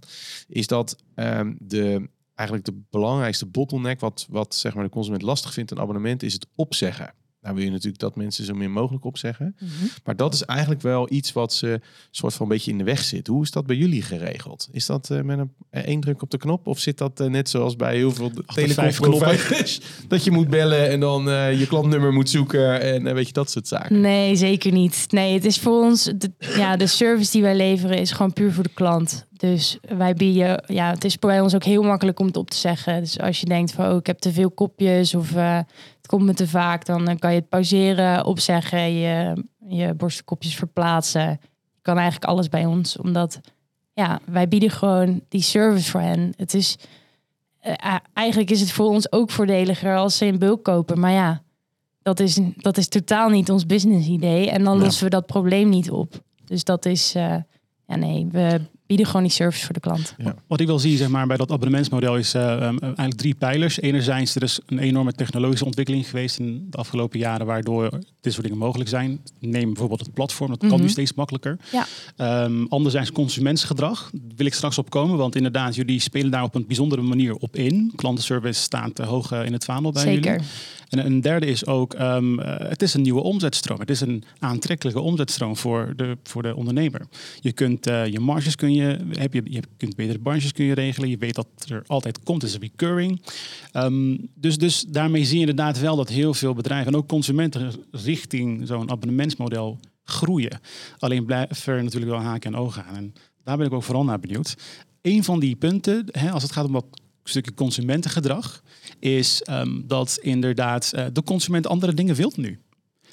[0.48, 5.52] Is dat ehm, de, eigenlijk de belangrijkste bottleneck, wat, wat zeg maar, de consument lastig
[5.52, 7.14] vindt, een abonnement, is het opzeggen.
[7.42, 9.56] Nou wil je natuurlijk dat mensen zo min mogelijk opzeggen.
[9.58, 9.70] Mhm.
[10.04, 13.02] Maar dat is eigenlijk wel iets wat ze soort van een beetje in de weg
[13.02, 13.26] zit.
[13.26, 14.68] Hoe is dat bij jullie geregeld?
[14.72, 16.66] Is dat eh, met een eh, één druk op de knop?
[16.66, 19.80] Of zit dat eh, net zoals bij heel veel telecomproviders?
[20.08, 23.50] dat je moet bellen en dan eh, je klantnummer moet zoeken en weet je, dat
[23.50, 24.00] soort zaken.
[24.00, 25.06] Nee, zeker niet.
[25.08, 28.52] Nee, het is voor ons, de, ja, de service die wij leveren is gewoon puur
[28.52, 29.26] voor de klant.
[29.42, 32.56] Dus wij bieden, ja, het is bij ons ook heel makkelijk om het op te
[32.56, 33.00] zeggen.
[33.00, 35.56] Dus als je denkt van, oh, ik heb te veel kopjes of eh,
[35.96, 40.56] het komt me te vaak, dan eh, kan je het pauzeren, opzeggen, je, je borstelkopjes
[40.56, 41.28] verplaatsen.
[41.72, 43.40] Je kan eigenlijk alles bij ons, omdat
[43.92, 46.32] ja, wij bieden gewoon die service voor hen.
[46.36, 46.76] Het is,
[47.60, 51.42] eh, eigenlijk is het voor ons ook voordeliger als ze in bulk kopen, maar ja,
[52.02, 54.50] dat is, dat is totaal niet ons business idee.
[54.50, 54.82] En dan Ja.
[54.84, 56.22] lossen we dat probleem niet op.
[56.44, 58.60] Dus dat is, ja nee, we
[58.92, 60.14] bieden gewoon die service voor de klant.
[60.46, 63.80] Wat ik wel zie zeg maar, bij dat abonnementsmodel is eh, um, eigenlijk drie pijlers.
[63.80, 68.44] Enerzijds, er is een enorme technologische ontwikkeling geweest in de afgelopen jaren, waardoor dit soort
[68.44, 69.20] dingen mogelijk zijn.
[69.40, 70.80] Neem bijvoorbeeld het platform, dat kan Mhm.
[70.80, 71.58] nu steeds makkelijker.
[71.72, 71.86] Ja.
[72.16, 76.54] Ehm, anderzijds consumentsgedrag, daar wil ik straks op komen, want inderdaad, jullie spelen daar op
[76.54, 77.92] een bijzondere manier op in.
[77.96, 80.32] Klantenservice staat eh, hoog eh, in het vaandel bij Zeker.
[80.32, 80.46] jullie.
[80.92, 83.80] En een derde is ook, ehm, eh, het is een nieuwe omzetstroom.
[83.80, 87.06] Het is een aantrekkelijke omzetstroom voor de, voor de ondernemer.
[87.40, 90.74] Je kunt eh, je marges kun je, heb je, je kunt betere marges kun je
[90.74, 91.08] regelen.
[91.08, 93.22] Je weet dat er altijd komt, is recurring.
[93.72, 97.72] Ehm, dus, dus daarmee zie je inderdaad wel dat heel veel bedrijven en ook consumenten
[97.90, 100.60] richting zo'n abonnementsmodel groeien.
[100.98, 102.96] Alleen blijven er natuurlijk wel haken en ogen aan.
[102.96, 103.12] En
[103.44, 104.56] daar ben ik ook vooral naar benieuwd.
[105.02, 106.86] Een van die punten, hè, als het gaat om dat
[107.24, 108.62] stukje consumentengedrag,
[109.02, 112.58] is ehm, dat inderdaad eh, de consument andere dingen wil nu.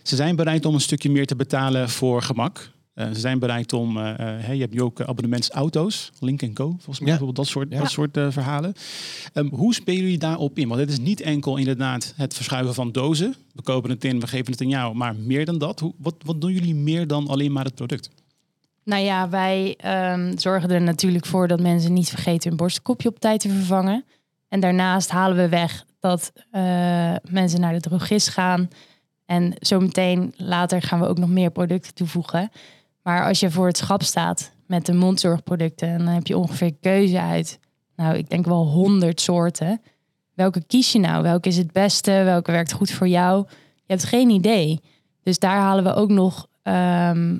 [0.03, 2.71] Ze zijn bereid om een stukje meer te betalen voor gemak.
[2.93, 6.95] Eh, ze zijn bereid om, hè, je hebt nu ook abonnementsauto's, Link Co, volgens mij
[6.97, 7.17] Ja.
[7.17, 7.79] bijvoorbeeld dat soort, Ja.
[7.79, 8.73] dat soort eh, verhalen.
[9.33, 10.67] Ehm, hoe spelen jullie daarop in?
[10.67, 13.35] Want het is niet enkel inderdaad het verschuiven van dozen.
[13.53, 15.79] We kopen het in, we geven het aan jou, maar meer dan dat.
[15.79, 18.09] Hoe, wat, wat doen jullie meer dan alleen maar het product?
[18.83, 23.19] Nou ja, wij ehm, zorgen er natuurlijk voor dat mensen niet vergeten hun borstelkopje op
[23.19, 24.05] tijd te vervangen.
[24.49, 26.61] En daarnaast halen we weg dat eh,
[27.29, 28.67] mensen naar de drogist gaan.
[29.25, 32.51] En zometeen later gaan we ook nog meer producten toevoegen.
[33.03, 37.19] Maar als je voor het schap staat met de mondzorgproducten, dan heb je ongeveer keuze
[37.21, 37.59] uit.
[37.95, 39.81] Nou, ik denk wel honderd soorten.
[40.33, 41.23] Welke kies je nou?
[41.23, 42.11] Welke is het beste?
[42.11, 43.45] Welke werkt goed voor jou?
[43.75, 44.81] Je hebt geen idee.
[45.23, 47.37] Dus daar halen we ook nog ehm,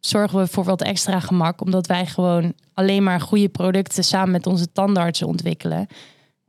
[0.00, 4.46] zorgen we voor wat extra gemak, omdat wij gewoon alleen maar goede producten samen met
[4.46, 5.86] onze tandartsen ontwikkelen.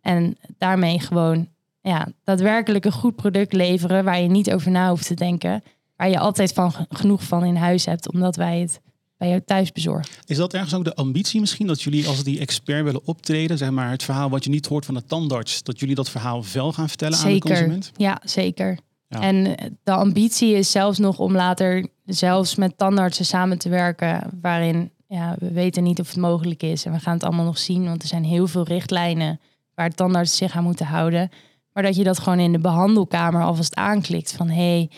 [0.05, 1.47] En daarmee gewoon
[1.81, 5.63] ja, daadwerkelijk een goed product leveren waar je niet over na hoeft te denken.
[5.95, 8.81] Waar je altijd van genoeg van in huis hebt, omdat wij het
[9.17, 10.15] bij jou thuis bezorgen.
[10.25, 11.67] Is dat ergens ook de ambitie misschien?
[11.67, 14.85] Dat jullie als die expert willen optreden, zeg maar het verhaal wat je niet hoort
[14.85, 17.91] van de tandarts, dat jullie dat verhaal wel gaan vertellen aan de consument?
[17.97, 18.77] Ja, zeker.
[19.07, 19.21] Ja.
[19.21, 24.91] En de ambitie is zelfs nog om later zelfs met tandartsen samen te werken, waarin
[25.07, 26.85] ja, we weten niet of het mogelijk is.
[26.85, 29.39] En we gaan het allemaal nog zien, want er zijn heel veel richtlijnen
[29.75, 31.29] waar tandartsen zich aan moeten houden.
[31.73, 34.89] Maar dat je dat gewoon in de behandelkamer alvast aanklikt van hé,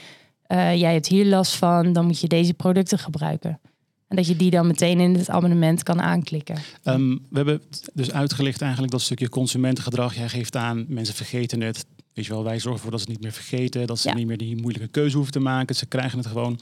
[0.43, 3.59] hey, jij hebt hier last van, dan moet je deze producten gebruiken.
[4.07, 6.57] En dat je die dan meteen in het abonnement kan aanklikken.
[6.83, 7.61] Ehm, we hebben
[7.93, 10.15] dus uitgelicht eigenlijk dat stukje consumentengedrag.
[10.15, 11.85] Jij geeft aan, mensen vergeten het.
[12.13, 13.87] Weet je wel, wij zorgen ervoor dat ze het niet meer vergeten.
[13.87, 14.15] Dat ze Ja.
[14.15, 15.75] niet meer die moeilijke keuze hoeven te maken.
[15.75, 16.59] Ze krijgen het gewoon.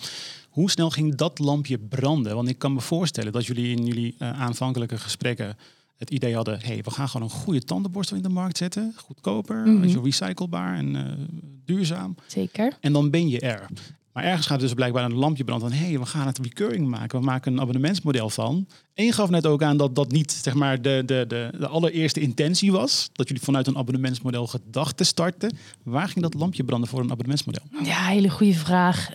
[0.50, 2.36] Hoe snel ging dat lampje branden?
[2.36, 5.58] Want ik kan me voorstellen dat jullie in jullie eh, aanvankelijke gesprekken
[5.98, 6.60] het idee hadden...
[6.62, 8.94] hey, we gaan gewoon een goede tandenborstel in de markt zetten.
[8.98, 11.26] Goedkoper, je wel, recyclebaar en eh,
[11.66, 12.16] duurzaam.
[12.28, 12.78] Zeker.
[12.80, 13.68] En dan ben je er.
[14.16, 15.78] Maar ergens gaat dus blijkbaar een lampje branden van...
[15.78, 17.20] hé, hey, we gaan het recurring maken.
[17.20, 18.68] We maken een abonnementsmodel van.
[18.94, 21.68] En je gaf net ook aan dat dat niet zeg maar, de, de, de, de
[21.68, 23.10] allereerste intentie was.
[23.14, 25.58] Dat jullie vanuit een abonnementsmodel gedacht te starten.
[25.84, 27.64] Waar ging dat lampje branden voor een abonnementsmodel?
[27.84, 29.10] Ja, hele goede vraag.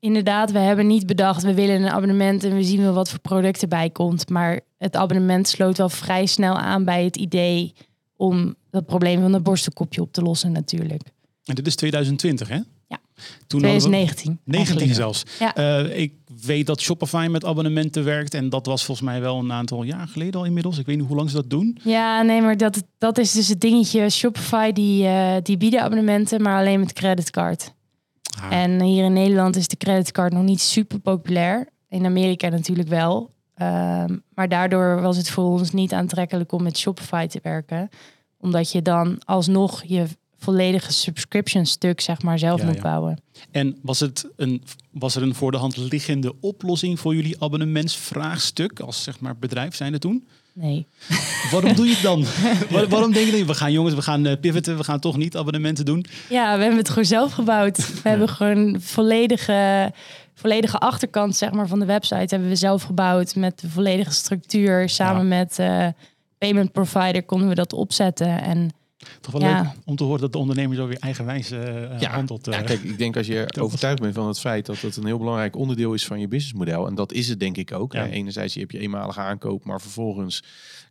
[0.00, 3.18] Inderdaad, we hebben niet bedacht, we willen een abonnement en we zien wel wat voor
[3.18, 4.28] producten bij komt.
[4.28, 7.72] Maar het abonnement sloot wel vrij snel aan bij het idee
[8.16, 11.02] om dat probleem van het borstelkopje op te lossen natuurlijk.
[11.44, 12.54] En dit is 2020, hè?
[12.88, 12.98] Ja.
[13.46, 14.38] Toen hadden we- 2019.
[14.44, 14.94] 19 eigenlijk.
[14.94, 15.22] zelfs.
[15.38, 15.54] Ja.
[15.54, 16.12] Eh, ik
[16.44, 18.34] weet dat Shopify met abonnementen werkt.
[18.34, 20.78] En dat was volgens mij wel een aantal jaar geleden al inmiddels.
[20.78, 21.78] Ik weet niet hoe lang ze dat doen.
[21.84, 24.10] Ja, nee, maar dat, dat is dus het dingetje.
[24.10, 27.72] Shopify die, eh, die bieden abonnementen, maar alleen met creditcard.
[28.42, 31.68] Ah, En hier in Nederland is de creditcard nog niet super populair.
[31.88, 33.34] In Amerika natuurlijk wel.
[33.54, 37.88] Ehm, maar daardoor was het voor ons niet aantrekkelijk om met Shopify te werken.
[38.40, 42.80] Omdat je dan alsnog je volledige subscription stuk zeg maar zelf Ja, moet ja.
[42.82, 43.22] bouwen.
[43.50, 48.80] En was, het een, was er een voor de hand liggende oplossing voor jullie abonnementsvraagstuk
[48.80, 50.26] als zeg maar bedrijf zijnde toen?
[50.60, 50.86] Nee.
[51.52, 52.24] Waarom doe je het dan?
[52.70, 55.36] Waar- waarom denk je, we gaan jongens, we gaan eh, pivoten, we gaan toch niet
[55.36, 56.04] abonnementen doen?
[56.28, 57.76] Ja, we hebben het gewoon zelf gebouwd.
[58.02, 59.92] We hebben gewoon volledige,
[60.34, 64.88] volledige achterkant zeg maar, van de website hebben we zelf gebouwd met de volledige structuur.
[64.88, 65.28] Samen Ja.
[65.38, 65.86] met eh
[66.38, 68.42] payment provider konden we dat opzetten.
[68.42, 68.70] En
[69.20, 69.62] Toch wel Ja.
[69.62, 72.48] leuk om te horen dat de ondernemer zo weer eigenwijs eh Ja, handelt.
[72.48, 72.54] eh.
[72.54, 75.18] Ja, kijk, ik denk als je overtuigd bent van het feit dat het een heel
[75.18, 76.86] belangrijk onderdeel is van je businessmodel.
[76.86, 77.92] En dat is het denk ik ook.
[77.92, 78.02] Ja.
[78.04, 78.10] hè.
[78.10, 80.42] Enerzijds heb je eenmalige aankoop, maar vervolgens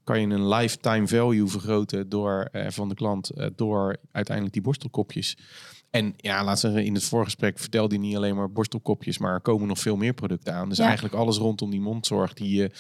[0.04, 4.64] kan je een lifetime value vergroten door, eh, van de klant eh, door uiteindelijk die
[4.64, 5.38] borstelkopjes.
[5.90, 9.42] En ja, laat zeggen, in het voorgesprek vertelde hij niet alleen maar borstelkopjes, maar er
[9.42, 10.70] komen nog veel meer producten aan.
[10.70, 10.86] Dus Ja.
[10.86, 12.72] eigenlijk alles rondom die mondzorg die je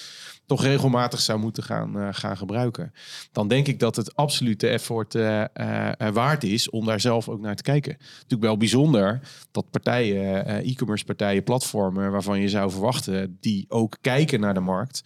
[0.46, 2.94] toch regelmatig zou moeten gaan, eh, gaan gebruiken.
[3.32, 7.30] Dan denk ik dat het absoluut de effort eh, eh, waard is om daar zelf
[7.30, 7.96] ook naar te kijken.
[8.00, 9.20] Natuurlijk wel bijzonder
[9.52, 15.04] dat partijen, e-commerce partijen, platformen waarvan je zou verwachten die ook kijken naar de markt,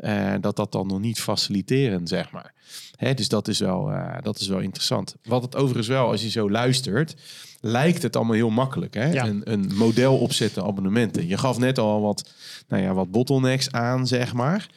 [0.00, 2.54] eh, dat dat dan nog niet faciliteren, zeg maar.
[2.96, 5.16] Hè, dus dat is, wel, eh, dat is wel interessant.
[5.22, 7.16] Wat het overigens wel, als je zo luistert,
[7.60, 8.94] lijkt het allemaal heel makkelijk.
[8.94, 9.12] Hè?
[9.12, 9.26] Ja.
[9.26, 11.26] Een, een model opzetten abonnementen.
[11.26, 12.32] Je gaf net al wat,
[12.68, 14.68] nou ja, wat bottlenecks aan, zeg maar.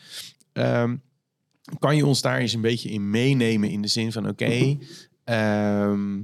[0.54, 0.96] Ehm,
[1.80, 4.78] kan je ons daar eens een beetje in meenemen in de zin van, oké,
[5.24, 6.20] ehm,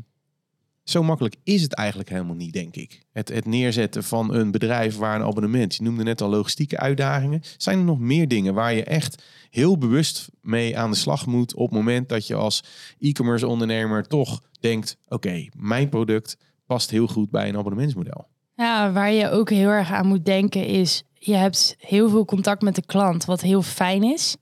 [0.89, 3.04] zo makkelijk is het eigenlijk helemaal niet, denk ik.
[3.12, 5.75] Het, het neerzetten van een bedrijf waar een abonnement.
[5.75, 7.41] Je noemde net al logistieke uitdagingen.
[7.58, 11.56] Zijn er nog meer dingen waar je echt heel bewust mee aan de slag moet
[11.56, 12.63] op het moment dat je als
[12.99, 18.28] e-commerce ondernemer toch denkt: oké, mijn product past heel goed bij een abonnementsmodel.
[18.56, 22.62] ja, waar je ook heel erg aan moet denken is, je hebt heel veel contact
[22.62, 24.36] met de klant, wat heel fijn is.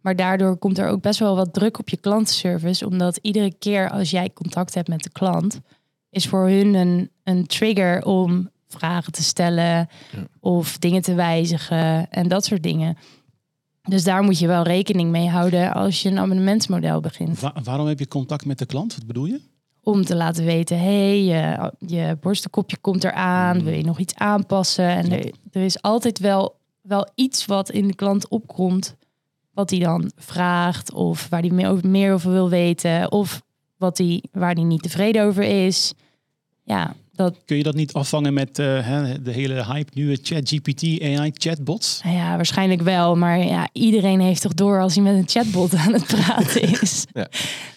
[0.00, 3.90] Maar daardoor komt er ook best wel wat druk op je klantenservice, omdat iedere keer
[3.90, 5.60] als jij contact hebt met de klant,
[6.12, 9.88] is voor hun een, een trigger om vragen te stellen
[10.40, 12.96] of dingen te wijzigen en dat soort dingen.
[13.82, 17.40] Dus daar moet je wel rekening mee houden als je een abonnementsmodel begint.
[17.40, 18.94] Wa- waarom heb je contact met de klant?
[18.96, 19.40] Wat bedoel je?
[19.82, 24.14] Om te laten weten, hé, hey, je, je borstelkopje komt eraan, wil je nog iets
[24.14, 24.88] aanpassen?
[24.88, 28.96] En er, er is altijd wel, wel iets wat in de klant opkomt,
[29.52, 33.42] wat hij dan vraagt of waar hij meer over, meer over wil weten of
[33.76, 35.92] wat hij, waar hij niet tevreden over is.
[36.64, 41.02] Ja, dat, Kun je dat niet afvangen met eh, hè, de hele hype nieuwe ChatGPT
[41.02, 42.00] AI chatbots?
[42.04, 43.16] nou ja, waarschijnlijk wel.
[43.16, 47.04] Maar ja, iedereen heeft toch door als hij met een chatbot aan het praten is.
[47.12, 47.28] Ja.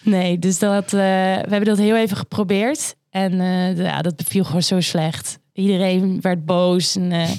[0.02, 2.94] Nee, dus dat, eh, we hebben dat heel even geprobeerd.
[3.16, 5.38] En eh, ja, dat beviel gewoon zo slecht.
[5.52, 6.96] Iedereen werd boos.
[6.96, 7.30] En, eh,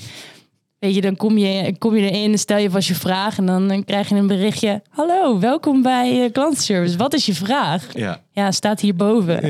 [0.80, 3.38] weet je, dan kom je, kom je erin, stel je vast je vraag.
[3.38, 4.82] En dan eh, krijg je een berichtje.
[4.90, 6.98] Hallo, welkom bij klantenservice.
[6.98, 7.88] Wat is je vraag?
[7.94, 9.44] Ja, Ja, staat hierboven.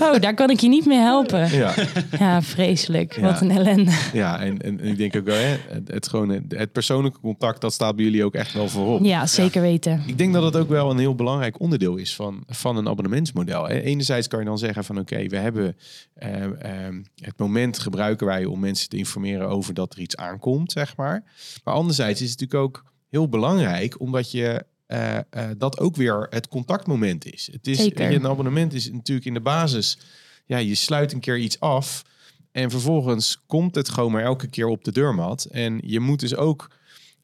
[0.00, 1.50] Oh, daar kan ik je niet mee helpen.
[1.50, 1.74] ja.
[2.18, 3.16] Ja, vreselijk.
[3.16, 3.22] Ja.
[3.22, 3.90] Wat een ellende.
[4.12, 7.72] ja en, en ik denk ook wel, hè, het, het, gewoon, het persoonlijke contact, dat
[7.72, 9.04] staat bij jullie ook echt wel voorop.
[9.04, 10.02] Ja, zeker weten.
[10.06, 13.68] Ik denk dat het ook wel een heel belangrijk onderdeel is van, van een abonnementsmodel.
[13.68, 13.80] hè.
[13.80, 15.76] Enerzijds kan je dan zeggen van oké, we hebben
[16.14, 20.72] eh, eh, het moment gebruiken wij om mensen te informeren over dat er iets aankomt,
[20.72, 21.24] zeg maar.
[21.64, 25.18] Maar anderzijds is het natuurlijk ook heel belangrijk omdat je eh,
[25.58, 27.48] dat ook weer het contactmoment is.
[27.52, 28.12] Het is Zeker.
[28.12, 29.98] een abonnement is natuurlijk in de basis,
[30.46, 32.04] ja, je sluit een keer iets af
[32.52, 35.44] en vervolgens komt het gewoon maar elke keer op de deurmat.
[35.44, 36.70] En je moet dus ook,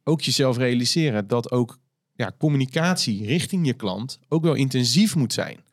[0.05, 1.79] ook jezelf realiseren dat ook
[2.13, 5.64] ja, communicatie richting je klant ook wel intensief moet zijn.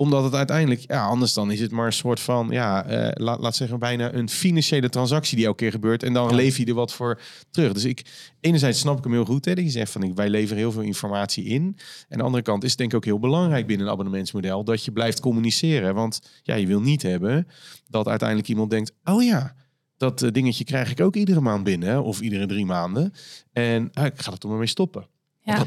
[0.00, 3.40] Omdat het uiteindelijk, ja, anders dan is het maar een soort van, ja, eh, laat,
[3.40, 6.02] laat zeggen, bijna een financiële transactie die elke keer gebeurt.
[6.02, 7.72] En dan leef je er wat voor terug.
[7.72, 8.04] Dus ik,
[8.40, 10.72] enerzijds snap ik hem heel goed, hè, dat je zegt van, ik- wij leveren heel
[10.72, 11.62] veel informatie in.
[11.62, 11.76] En
[12.10, 14.84] aan de andere kant is het denk ik ook heel belangrijk binnen een abonnementsmodel dat
[14.84, 15.94] je blijft communiceren.
[15.94, 17.46] Want ja, je wil niet hebben
[17.88, 19.54] dat uiteindelijk iemand denkt, oh ja,
[19.96, 23.12] dat eh, dingetje krijg ik ook iedere maand binnen, of iedere drie maanden.
[23.52, 25.06] En ah, ik ga er toch maar mee stoppen.
[25.40, 25.66] Ja.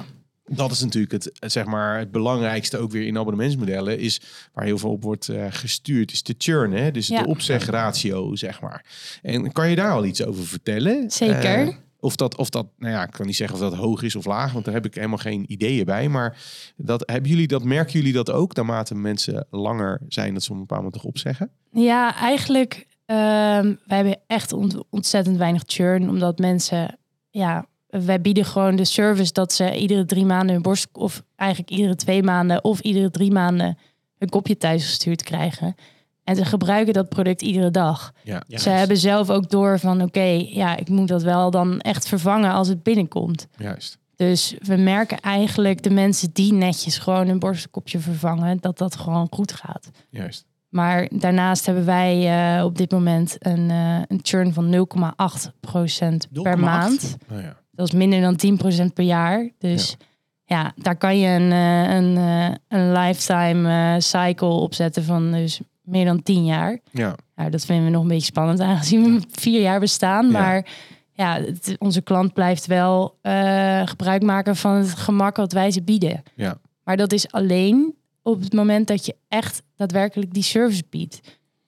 [0.55, 3.99] Dat is natuurlijk het, het, zeg maar, het belangrijkste ook weer in abonnementsmodellen.
[3.99, 4.21] Is
[4.53, 6.11] waar heel veel op wordt eh, gestuurd.
[6.11, 6.91] Is de churn, hè?
[6.91, 7.21] dus Ja.
[7.23, 8.85] de opzegratio, zeg maar.
[9.21, 11.11] En kan je daar al iets over vertellen?
[11.11, 11.67] Zeker.
[11.67, 11.67] Eh,
[11.99, 14.25] of dat, of dat, nou ja, ik kan niet zeggen of dat hoog is of
[14.25, 16.09] laag, want daar heb ik helemaal geen ideeën bij.
[16.09, 16.37] Maar
[16.75, 20.55] dat, hebben jullie dat, merken jullie dat ook, naarmate mensen langer zijn, dat ze op
[20.55, 21.51] een bepaald moment toch opzeggen?
[21.71, 26.97] Ja, eigenlijk Ehm, wij hebben echt ont- ontzettend weinig churn, omdat mensen,
[27.29, 31.71] ja, wij bieden gewoon de service dat ze iedere drie maanden hun borst, of eigenlijk
[31.71, 33.77] iedere twee maanden of iedere drie maanden
[34.17, 35.75] een kopje thuis gestuurd krijgen.
[36.23, 38.13] En ze gebruiken dat product iedere dag.
[38.23, 38.43] Ja.
[38.47, 38.57] Ja.
[38.57, 42.51] Ze hebben zelf ook door van, oké, ja, ik moet dat wel dan echt vervangen
[42.51, 43.47] als het binnenkomt.
[43.57, 43.97] Juist.
[44.15, 49.27] Dus we merken eigenlijk de mensen die netjes gewoon hun borstkopje vervangen, dat dat gewoon
[49.29, 49.89] goed gaat.
[50.09, 50.45] Juist.
[50.69, 52.17] Maar daarnaast hebben wij
[52.57, 56.59] eh, op dit moment een, eh, een churn van 0,8% per 0,8?
[56.59, 57.17] maand.
[57.27, 57.60] Nou ja.
[57.71, 58.35] Dat is minder dan
[58.89, 59.49] 10% per jaar.
[59.57, 59.97] Dus
[60.45, 65.59] ja, daar kan je een, eh, een, eh, een lifetime eh, cycle opzetten van dus
[65.81, 66.79] meer dan 10 jaar.
[66.91, 67.15] Ja.
[67.35, 70.31] Nou, dat vinden we nog een beetje spannend aangezien we vier jaar bestaan.
[70.31, 70.67] Maar
[71.13, 73.17] ja, het- onze klant blijft wel
[73.85, 76.23] gebruik maken van het gemak wat wij ze bieden.
[76.35, 76.57] Ja.
[76.83, 81.19] Maar dat is alleen op het moment dat je echt daadwerkelijk die service biedt.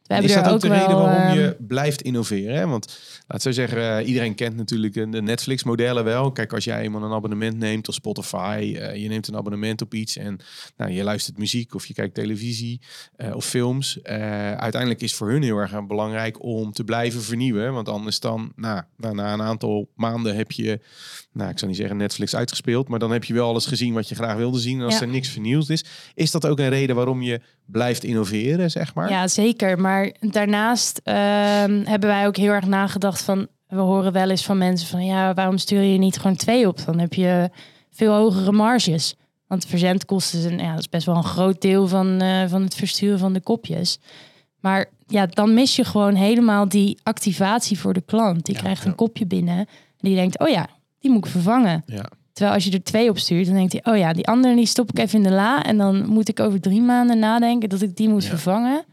[0.07, 2.55] Is dat er ook de reden waarom ehm, je blijft innoveren?
[2.55, 2.67] Hè?
[2.67, 6.31] Want laat zo zeggen, eh, iedereen kent natuurlijk de Netflix-modellen wel.
[6.31, 9.93] Kijk, als jij eenmaal een abonnement neemt op Spotify, eh, je neemt een abonnement op
[9.93, 10.39] iets en
[10.77, 12.81] nou, je luistert muziek of je kijkt televisie
[13.15, 14.03] eh, of films.
[14.03, 17.73] uiteindelijk is voor hun heel erg belangrijk om te blijven vernieuwen.
[17.73, 20.79] Want anders dan, nou, na, na een aantal maanden heb je,
[21.31, 24.09] nou, ik zou niet zeggen Netflix uitgespeeld, maar dan heb je wel alles gezien wat
[24.09, 24.79] je graag wilde zien.
[24.79, 25.01] En als Ja.
[25.01, 29.09] er niks vernieuwd is, is dat ook een reden waarom je blijft innoveren, zeg maar?
[29.09, 29.79] Ja, zeker.
[29.79, 33.47] Maar daarnaast ehm, hebben wij ook heel erg nagedacht van...
[33.67, 35.05] We horen wel eens van mensen van...
[35.05, 36.85] Ja, waarom stuur je niet gewoon twee op?
[36.85, 37.49] Dan heb je
[37.91, 39.15] veel hogere marges.
[39.47, 42.75] Want verzendkosten zijn, ja, dat is best wel een groot deel van, eh, van het
[42.75, 43.99] versturen van de kopjes.
[44.59, 48.45] Maar ja, dan mis je gewoon helemaal die activatie voor de klant.
[48.45, 48.89] Die Ja, krijgt ja.
[48.89, 50.39] een kopje binnen en die denkt...
[50.39, 50.67] Oh ja,
[50.99, 51.83] die moet ik vervangen.
[51.85, 52.05] Ja.
[52.33, 53.93] Terwijl als je er twee op stuurt, dan denkt hij...
[53.93, 55.63] Oh ja, die andere die stop ik even in de la.
[55.63, 58.83] En dan moet ik over drie maanden nadenken dat ik die moet vervangen.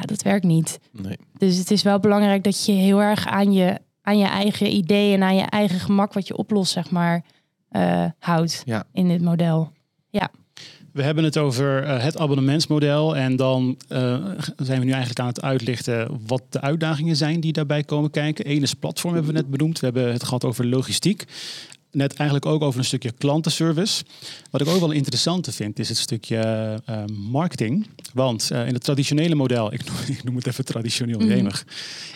[0.00, 0.80] Ja, dat werkt niet.
[0.92, 1.16] Nee.
[1.38, 5.14] Dus het is wel belangrijk dat je heel erg aan je, aan je eigen idee
[5.14, 7.24] en aan je eigen gemak wat je oplost, zeg maar,
[7.68, 8.84] eh, houdt Ja.
[8.92, 9.72] in dit model.
[10.92, 13.16] We hebben het over eh, het abonnementsmodel.
[13.16, 14.24] En dan eh,
[14.56, 18.50] zijn we nu eigenlijk aan het uitlichten wat de uitdagingen zijn die daarbij komen kijken.
[18.50, 19.78] Eén is platform, hebben we net benoemd.
[19.80, 21.24] We hebben het gehad over logistiek.
[21.92, 24.04] Net eigenlijk ook over een stukje klantenservice.
[24.50, 26.36] Wat ik ook wel interessant vind, is het stukje
[26.84, 27.86] eh, marketing.
[28.14, 31.66] Want eh, in het traditionele model, ik noem, ik noem het even traditioneel, jemig,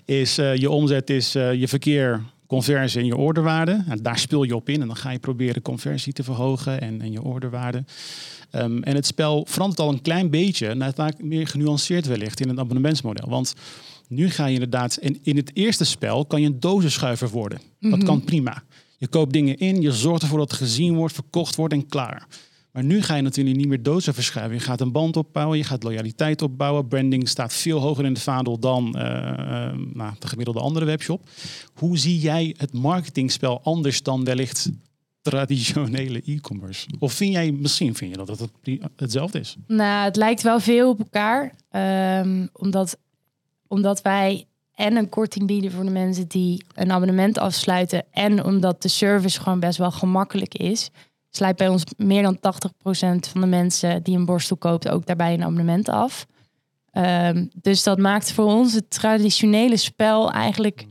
[0.04, 3.84] is eh, je omzet is eh, je verkeer, conversie en je orderwaarde.
[3.88, 7.00] En daar speel je op in en dan ga je proberen conversie te verhogen en,
[7.00, 7.84] en je orderwaarde.
[8.50, 12.40] Ehm, en het spel verandert al een klein beetje naar het vaak meer genuanceerd wellicht
[12.40, 13.28] in een abonnementsmodel.
[13.28, 13.54] Want
[14.08, 17.58] nu ga je inderdaad, in, in het eerste spel kan je een dozenschuiver worden.
[17.80, 18.04] Dat Mhm.
[18.04, 18.62] kan prima.
[19.05, 22.27] Je koopt dingen in, je zorgt ervoor dat het gezien wordt, verkocht wordt en klaar.
[22.73, 24.57] Maar nu ga je natuurlijk niet meer dozen verschuiven.
[24.57, 26.88] Je gaat een band opbouwen, je gaat loyaliteit opbouwen.
[26.88, 31.29] Branding staat veel hoger in de vaandel dan eh, eh, nou, de gemiddelde andere webshop.
[31.75, 34.71] Hoe zie jij het marketingspel anders dan wellicht
[35.23, 36.87] traditionele e-commerce?
[36.99, 38.51] Of vind jij, misschien vind je dat het
[38.97, 39.57] hetzelfde is?
[39.67, 42.99] Nou, het lijkt wel veel op elkaar, ehm, omdat,
[43.67, 48.82] omdat wij en een korting bieden voor de mensen die een abonnement afsluiten en omdat
[48.82, 50.90] de service gewoon best wel gemakkelijk is.
[51.30, 52.40] Sluit bij ons meer dan 80%
[53.30, 56.26] van de mensen die een borstel koopt ook daarbij een abonnement af.
[56.90, 60.87] Ehm, dus dat maakt voor ons het traditionele spel eigenlijk,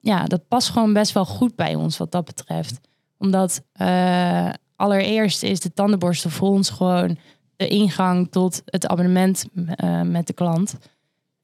[0.00, 2.80] ja, dat past gewoon best wel goed bij ons wat dat betreft.
[3.18, 7.18] Omdat eh, allereerst is de tandenborstel voor ons gewoon
[7.56, 9.44] de ingang tot het abonnement
[9.76, 10.76] eh, met de klant.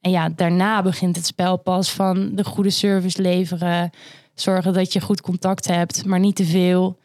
[0.07, 3.89] En ja, daarna begint het spel pas van de goede service leveren.
[4.33, 6.97] Zorgen dat je goed contact hebt, maar niet te veel.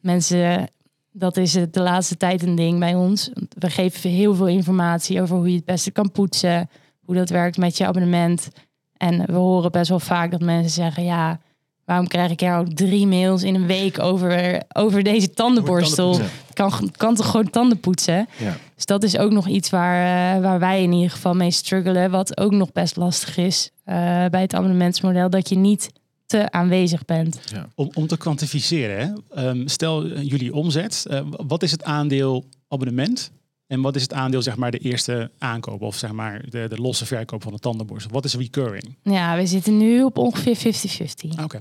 [0.00, 0.68] Mensen,
[1.12, 3.30] dat is de laatste tijd een ding bij ons.
[3.48, 6.70] We geven heel veel informatie over hoe je het beste kan poetsen.
[7.04, 8.48] Hoe dat werkt met je abonnement.
[8.96, 11.04] En we horen best wel vaak dat mensen zeggen...
[11.04, 11.40] ja,
[11.86, 16.18] waarom krijg ik jou drie mails in een week over, over deze tandenborstel?
[16.18, 16.24] Ja.
[16.52, 18.28] kan, kan toch gewoon tanden poetsen?
[18.38, 18.56] Ja.
[18.74, 22.10] Dus dat is ook nog iets waar, eh, waar wij in ieder geval mee struggelen.
[22.10, 23.94] Wat ook nog best lastig is eh,
[24.30, 25.30] bij het abonnementsmodel.
[25.30, 25.90] Dat je niet
[26.26, 27.40] te aanwezig bent.
[27.74, 29.12] Om, om te kwantificeren, hè?
[29.42, 31.06] Ehm, stel eh, jullie omzet,
[31.46, 33.30] wat is het aandeel abonnement?
[33.66, 36.76] En wat is het aandeel, zeg maar, de eerste aankoop of zeg maar de, de
[36.76, 38.12] losse verkoop van de tandenborstel?
[38.12, 38.96] Wat is recurring?
[39.02, 41.36] Ja, we zitten nu op ongeveer 50-50.
[41.36, 41.60] Ah, Oké.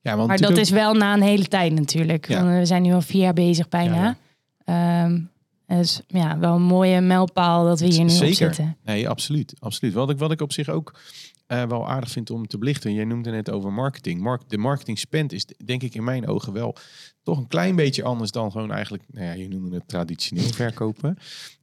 [0.00, 2.28] Ja, want Maar dat is wel na een hele tijd natuurlijk.
[2.28, 2.42] Ja.
[2.44, 4.16] Want we zijn nu al vier jaar bezig bijna.
[4.64, 5.20] Ehm,
[5.66, 8.28] dus ja, wel een mooie mijlpaal dat we hier nu Zeker.
[8.28, 8.76] op zitten.
[8.84, 9.54] Nee, absoluut.
[9.58, 9.94] absoluut.
[9.94, 11.00] Wat, ik, wat ik op zich ook
[11.46, 12.94] eh, wel aardig vind om te belichten.
[12.94, 14.20] Jij noemde net over marketing.
[14.20, 16.76] Mark, de marketing spend is denk ik in mijn ogen wel
[17.22, 21.16] toch een klein beetje anders dan gewoon eigenlijk, nou ja, je noemde het traditioneel verkopen.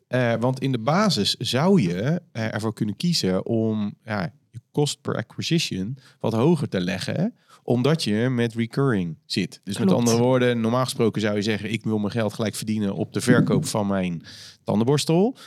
[0.08, 5.02] Eh, want in de basis zou je eh, ervoor kunnen kiezen om ja, je kost
[5.02, 7.34] per acquisition wat hoger te leggen
[7.64, 9.62] omdat je met recurring zit.
[9.64, 11.72] Dus met andere woorden, normaal gesproken zou je zeggen...
[11.72, 14.24] ik wil mijn geld gelijk verdienen op de verkoop van mijn
[14.64, 15.38] tandenborstel.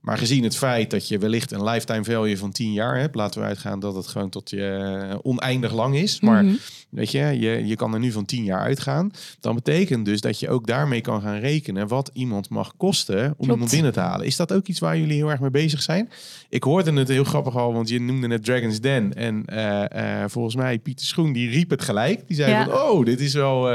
[0.00, 3.14] Maar gezien het feit dat je wellicht een lifetime value van 10 jaar hebt...
[3.14, 4.66] laten we uitgaan dat het gewoon tot je
[5.10, 6.20] eh, oneindig lang is.
[6.20, 6.54] Maar Mhm.
[6.88, 9.10] weet je, je, je kan er nu van 10 jaar uitgaan.
[9.40, 11.88] Dan betekent dus dat je ook daarmee kan gaan rekenen...
[11.88, 14.26] wat iemand mag kosten om iemand binnen te halen.
[14.26, 16.10] Is dat ook iets waar jullie heel erg mee bezig zijn?
[16.48, 19.14] Ik hoorde het heel grappig al, want je noemde het Dragon's Den.
[19.14, 22.26] En eh, eh, volgens mij Pieter Schoen, die riep het gelijk.
[22.26, 22.64] Die zei Ja.
[22.64, 23.68] van, oh, dit is wel...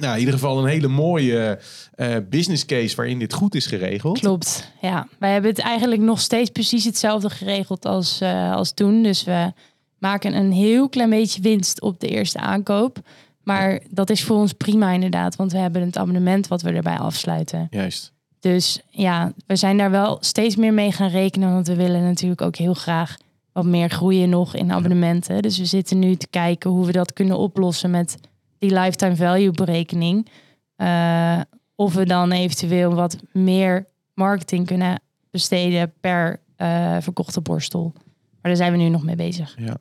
[0.00, 1.58] nou, in ieder geval een hele mooie
[1.94, 4.18] eh, business case waarin dit goed is geregeld.
[4.18, 5.08] Klopt, ja.
[5.18, 9.02] Wij hebben het eigenlijk nog steeds precies hetzelfde geregeld als, eh, als toen.
[9.02, 9.52] Dus we
[9.98, 12.98] maken een heel klein beetje winst op de eerste aankoop.
[13.42, 16.98] Maar dat is voor ons prima inderdaad, want we hebben het abonnement wat we erbij
[16.98, 17.66] afsluiten.
[17.70, 18.12] Juist.
[18.40, 22.42] Dus ja, we zijn daar wel steeds meer mee gaan rekenen, want we willen natuurlijk
[22.42, 23.16] ook heel graag
[23.52, 25.42] wat meer groeien nog in abonnementen.
[25.42, 28.16] Dus we zitten nu te kijken hoe we dat kunnen oplossen met
[28.58, 30.28] die lifetime value berekening.
[30.76, 31.40] Eh,
[31.74, 35.00] of we dan eventueel wat meer marketing kunnen
[35.30, 37.92] besteden per eh, verkochte borstel.
[37.94, 39.54] Maar daar zijn we nu nog mee bezig.
[39.58, 39.76] Ja.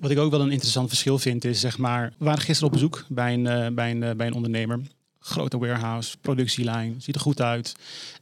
[0.00, 2.72] Wat ik, ook wel een interessant verschil vind is, zeg maar, we waren gisteren op
[2.72, 4.80] bezoek bij een, eh, bij een, bij een ondernemer.
[5.28, 7.74] Grote warehouse, productielijn, ziet er goed uit.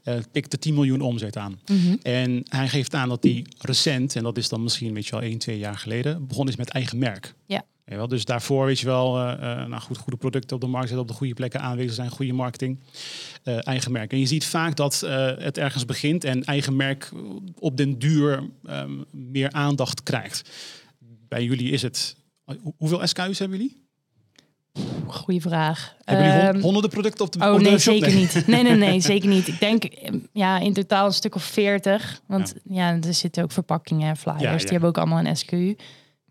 [0.02, 1.60] eh tikte 10 miljoen omzet aan.
[2.02, 5.20] En hij geeft aan dat hij recent, en dat is dan misschien weet je wel
[5.22, 7.34] 1, 2 jaar geleden, begonnen is met eigen merk.
[7.46, 7.64] Ja.
[7.88, 10.66] Je wel, dus daarvoor weet je wel, eh, eh, nou goed, goede producten op de
[10.68, 12.78] markt zetten, op de goede plekken aanwezig zijn, goede marketing,
[13.44, 14.12] eigen merk.
[14.12, 15.00] En je ziet vaak dat
[15.38, 17.12] het ergens begint en eigen merk
[17.58, 20.50] op den duur ehm, meer aandacht krijgt.
[21.28, 23.84] Bij jullie is het, hoe- hoeveel SKU's hebben jullie?
[25.06, 25.94] Goeie vraag.
[26.04, 27.94] hebben jullie Ehm, honderden producten op de Oh op de nee, shop?
[27.94, 28.46] zeker niet.
[28.46, 29.48] Nee, nee, nee, zeker niet.
[29.48, 32.20] Ik denk ehm, ja, in totaal een stuk of 40.
[32.26, 34.42] Want ja, er zitten ook verpakkingen en flyers.
[34.42, 34.56] Ja, ja.
[34.56, 35.76] Die hebben ook allemaal een SKU.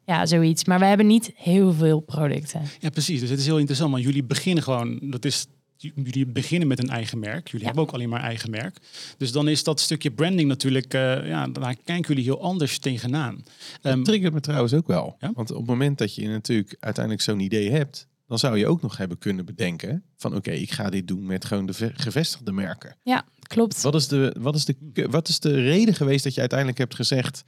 [0.05, 0.65] Ja, zoiets.
[0.65, 2.61] Maar we hebben niet heel veel producten.
[2.79, 3.19] Ja, precies.
[3.19, 5.45] Dus het is heel interessant, want jullie beginnen gewoon, dat is,
[5.77, 7.45] jullie beginnen met een eigen merk.
[7.45, 7.65] Jullie Ja.
[7.65, 8.77] hebben ook alleen maar eigen merk.
[9.17, 13.43] Dus dan is dat stukje branding natuurlijk, eh, ja, daar kijken jullie heel anders tegenaan.
[13.81, 15.15] Ehm, Dat triggert me trouwens ook wel.
[15.19, 15.31] Ja?
[15.35, 18.81] Want op het moment dat je natuurlijk uiteindelijk zo'n idee hebt, dan zou je ook
[18.81, 22.51] nog hebben kunnen bedenken van oké, ik ga dit doen met gewoon de ve- gevestigde
[22.51, 22.97] merken.
[23.03, 23.81] Ja, klopt.
[23.81, 26.95] Wat is, de, wat, is de, wat is de reden geweest dat je uiteindelijk hebt
[26.95, 27.43] gezegd,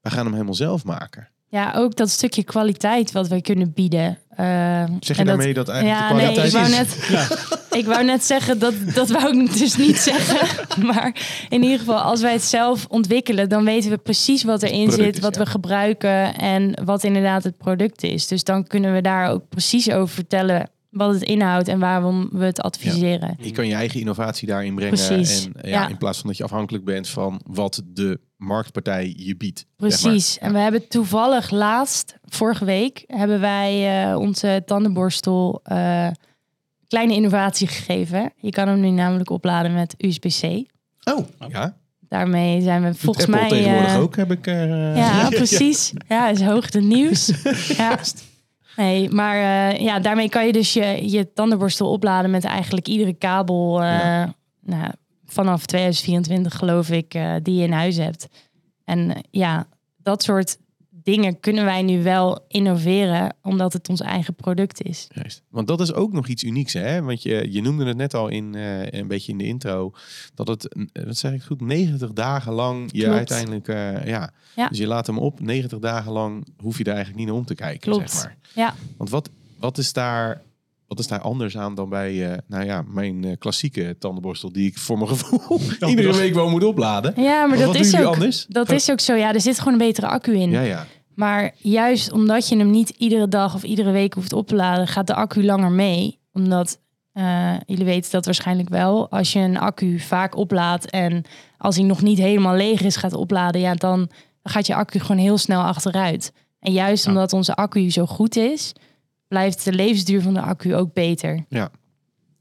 [0.00, 1.28] we gaan hem helemaal zelf maken?
[1.52, 4.18] Ja, ook dat stukje kwaliteit wat wij kunnen bieden.
[4.36, 6.76] Ehm, Zeg je daarmee dat, eigenlijk ja, de nee, kwaliteit ik wou is?
[6.76, 10.86] net, ik wou net zeggen dat dat wou ik dus niet zeggen.
[10.86, 11.16] Maar
[11.48, 15.20] in ieder geval, als wij het zelf ontwikkelen, dan weten we precies wat erin zit,
[15.20, 15.40] wat ja.
[15.40, 18.26] we gebruiken en wat inderdaad het product is.
[18.26, 22.44] Dus dan kunnen we daar ook precies over vertellen wat het inhoudt en waarom we
[22.44, 23.36] het adviseren.
[23.40, 24.94] Je kan je eigen innovatie daarin brengen.
[24.94, 25.88] Precies, En ja, ja.
[25.88, 29.58] in plaats van dat je afhankelijk bent van wat de marktpartij je biedt.
[29.58, 29.88] zeg maar.
[30.12, 30.38] Precies.
[30.38, 36.08] En we hebben toevallig laatst, vorige week, hebben wij eh, onze tandenborstel eh,
[36.88, 38.32] kleine innovatie gegeven.
[38.36, 40.44] Je kan hem nu namelijk opladen met USB-C.
[41.04, 41.76] Oh, ja.
[42.08, 43.48] Daarmee zijn we Doet volgens Apple mij.
[43.48, 44.46] tegenwoordig eh, ook, heb ik...
[44.46, 45.92] eh, Ja, precies.
[46.08, 47.32] Ja, is hoog het nieuws.
[47.78, 47.98] ja.
[48.76, 49.36] Nee, maar
[49.70, 53.88] eh, ja, daarmee kan je dus je, je tandenborstel opladen met eigenlijk iedere kabel eh,
[53.88, 54.34] Ja.
[54.60, 54.92] nou,
[55.32, 58.28] vanaf 2024 geloof ik eh, die je in huis hebt.
[58.84, 59.66] En eh, ja,
[59.96, 60.56] dat soort
[60.90, 65.08] dingen kunnen wij nu wel innoveren omdat het ons eigen product is.
[65.14, 65.42] Juist.
[65.48, 67.02] Want dat is ook nog iets unieks, hè?
[67.02, 69.92] Want je, je noemde het net al in eh, een beetje in de intro,
[70.34, 73.16] dat het, wat zeg ik goed, 90 dagen lang je Klopt.
[73.16, 73.66] uiteindelijk,
[74.06, 74.30] ja.
[74.56, 74.68] Ja.
[74.68, 77.44] Dus je laat hem op, 90 dagen lang hoef je er eigenlijk niet naar om
[77.46, 78.10] te kijken, Klopt.
[78.10, 78.36] zeg maar.
[78.54, 80.42] Ja, Want wat, wat is daar,
[80.92, 84.66] wat is daar anders aan dan bij, eh, nou ja, mijn eh, klassieke tandenborstel die
[84.66, 86.16] ik voor mijn gevoel iedere dag.
[86.16, 87.12] week wel moet opladen?
[87.16, 88.04] ja maar Maar dat is ook.
[88.14, 88.46] anders?
[88.48, 89.14] Dat is ook zo.
[89.14, 90.50] Ja, er zit gewoon een betere accu in.
[90.50, 90.86] Ja, ja.
[91.14, 94.88] Maar juist omdat je hem niet iedere dag of iedere week hoeft op te laden,
[94.88, 96.18] gaat de accu langer mee.
[96.32, 96.78] Omdat
[97.12, 99.10] eh, jullie weten dat waarschijnlijk wel.
[99.10, 101.22] Als je een accu vaak oplaadt en
[101.58, 103.98] als hij nog niet helemaal leeg is, gaat opladen, ja, dan,
[104.42, 106.32] dan gaat je accu gewoon heel snel achteruit.
[106.60, 107.10] En juist Ja.
[107.10, 108.72] omdat onze accu zo goed is,
[109.32, 111.44] blijft de levensduur van de accu ook beter.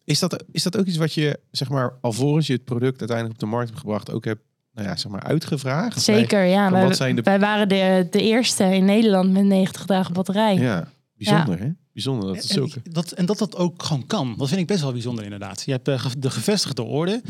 [0.04, 3.34] Is dat, is dat ook iets wat je, zeg maar, alvorens je het product uiteindelijk
[3.34, 4.42] op de markt hebt gebracht, ook hebt,
[4.74, 5.94] nou ja, zeg maar, uitgevraagd?
[6.06, 6.72] Bij- Zeker, ja.
[6.72, 10.56] Wij, wat zijn de- wij waren de, de eerste in Nederland met 90 dagen batterij.
[10.56, 11.70] Ja, bijzonder hè?
[11.94, 12.82] Bijzonder dat het En, zulke...
[12.84, 14.36] dat, en dat dat ook gewoon kan.
[14.38, 15.62] Dat vind ik best wel bijzonder inderdaad.
[15.66, 17.22] Je hebt eh, de gevestigde orde,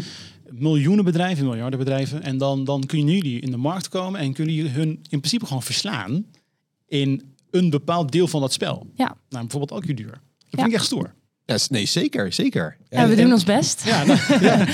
[0.50, 2.24] miljoenen bedrijven, miljarden bedrijven.
[2.24, 5.46] En dan, dan kunnen jullie in de markt komen en kunnen jullie hun in principe
[5.46, 6.26] gewoon verslaan
[6.88, 8.88] in een bepaald deel van dat spel.
[8.96, 9.06] Ja.
[9.30, 10.12] Nou, bijvoorbeeld accuduur.
[10.12, 10.48] Dat Ja.
[10.50, 11.14] vind ik echt stoer.
[11.46, 12.78] Ja, nee, zeker, zeker.
[12.90, 13.84] Ja, we En- doen en- ons best.
[13.86, 14.68] Ja, nou, ja.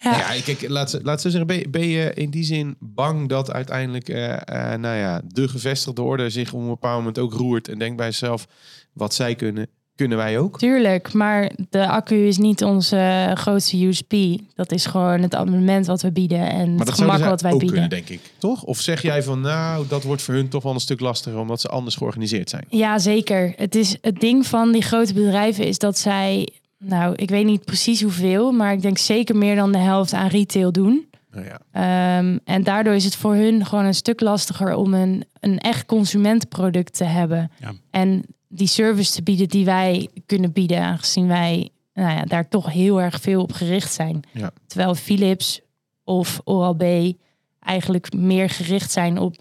[0.00, 0.34] Ja.
[0.34, 3.28] Ja, kijk, laat, ze- laat zo zeggen, ben, je- ben je in die zin bang
[3.28, 7.32] dat uiteindelijk eh, eh, nou ja, de gevestigde orde zich op een bepaald moment ook
[7.32, 8.46] roert en denkt bij zichzelf,
[8.92, 10.58] wat zij kunnen, kunnen wij ook?
[10.58, 14.14] Tuurlijk, maar de accu is niet onze grootste USP.
[14.54, 17.58] Dat is gewoon het abonnement wat we bieden en Maar het gemak wat wij ook
[17.58, 17.78] bieden.
[17.80, 18.32] kunnen, denk ik.
[18.38, 18.62] Toch?
[18.62, 21.60] Of zeg jij van, nou, dat wordt voor hun toch wel een stuk lastiger omdat
[21.60, 22.64] ze anders georganiseerd zijn?
[22.68, 23.52] Ja, zeker.
[23.56, 27.64] Het, is, het ding van die grote bedrijven is dat zij, nou, ik weet niet
[27.64, 31.06] precies hoeveel, maar ik denk zeker meer dan de helft aan retail doen.
[31.30, 35.24] Nou ja, Ehm, en daardoor is het voor hun gewoon een stuk lastiger om een,
[35.40, 37.50] een echt consumentenproduct te hebben.
[37.60, 37.72] Ja.
[37.90, 42.72] En die service te bieden die wij kunnen bieden, aangezien wij nou ja, daar toch
[42.72, 44.22] heel erg veel op gericht zijn.
[44.32, 44.50] Ja.
[44.66, 45.60] Terwijl Philips
[46.04, 47.14] of Oral-B
[47.60, 49.36] eigenlijk meer gericht zijn op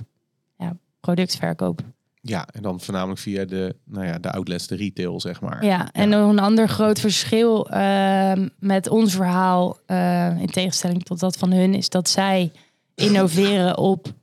[0.58, 1.82] ja, productverkoop.
[2.22, 5.66] ja, en dan voornamelijk via de, nou ja, de outlets, de retail, zeg maar.
[5.66, 11.20] Ja, en nog een ander groot verschil ehm, met ons verhaal, eh, in tegenstelling tot
[11.20, 12.52] dat van hun, is dat zij
[12.96, 14.14] innoveren op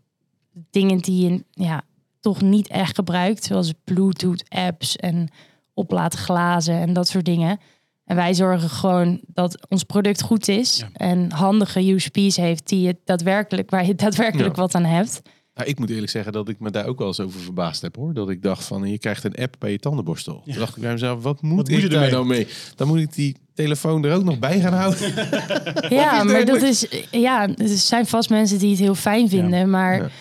[0.71, 1.83] dingen die je ja,
[2.25, 5.29] toch niet echt gebruikt, zoals Bluetooth apps en
[5.75, 7.59] oplaadglazen en dat soort dingen.
[8.05, 10.89] En wij zorgen gewoon dat ons product goed is Ja.
[10.93, 14.63] en handige USP's heeft die het daadwerkelijk, waar je daadwerkelijk Ja.
[14.63, 15.23] wat aan hebt.
[15.55, 17.97] Nou, ik moet eerlijk zeggen dat ik me daar ook wel eens over verbaasd heb
[17.97, 18.15] hoor.
[18.15, 20.43] Dat ik dacht van, je krijgt een app bij je tandenborstel.
[20.45, 20.53] Ja.
[20.53, 22.13] Toen dacht ik bij mezelf, wat moet Wat ik moet je daar ermee?
[22.15, 22.47] nou mee?
[22.77, 25.13] Dan moet ik die telefoon er ook nog bij gaan houden.
[25.99, 26.87] Ja, maar dat is.
[27.11, 29.71] Ja, er zijn vast mensen die het heel fijn vinden.
[29.71, 30.13] Maar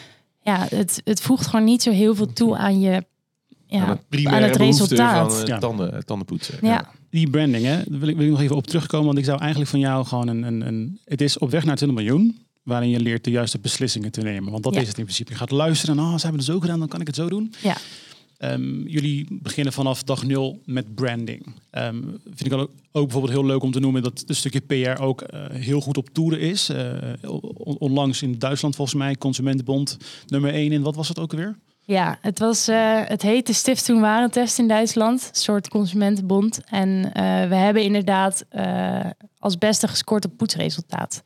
[0.44, 0.68] Ja.
[0.70, 2.91] het, het voegt gewoon niet zo heel veel toe aan je.
[2.94, 3.04] aan
[3.68, 5.32] Ja, het primaire aan het behoefte resultaat.
[5.34, 5.58] van eh, Ja.
[5.60, 6.58] tanden, tandenpoetsen.
[6.62, 6.91] ja.
[7.10, 9.06] Die branding, hè, daar wil ik, wil ik nog even op terugkomen.
[9.06, 11.00] Want ik zou eigenlijk van jou gewoon een, een, een...
[11.06, 12.38] Het is op weg naar 20 miljoen.
[12.64, 14.52] Waarin je leert de juiste beslissingen te nemen.
[14.52, 14.82] Want dat Ja.
[14.82, 15.32] is het in principe.
[15.32, 16.00] Je gaat luisteren.
[16.00, 17.54] Oh, ze hebben het zo gedaan, dan kan ik het zo doen.
[17.62, 17.76] Ja.
[18.44, 21.46] Ehm, jullie beginnen vanaf dag nul met branding.
[21.70, 25.02] Ehm, vind ik ook, ook bijvoorbeeld heel leuk om te noemen dat het stukje PR
[25.02, 26.70] ook eh, heel goed op toeren is.
[26.70, 26.94] Eh,
[27.58, 31.56] on- onlangs in Duitsland volgens mij, Consumentenbond nummer 1 in, wat was het ook alweer?
[31.86, 32.68] ja, het was.
[32.68, 36.60] eh, het heet de Stiftung Warentest in Duitsland, een soort consumentenbond.
[36.70, 37.02] En
[37.50, 38.46] we hebben inderdaad
[39.39, 41.24] als beste gescoord op poetsresultaat.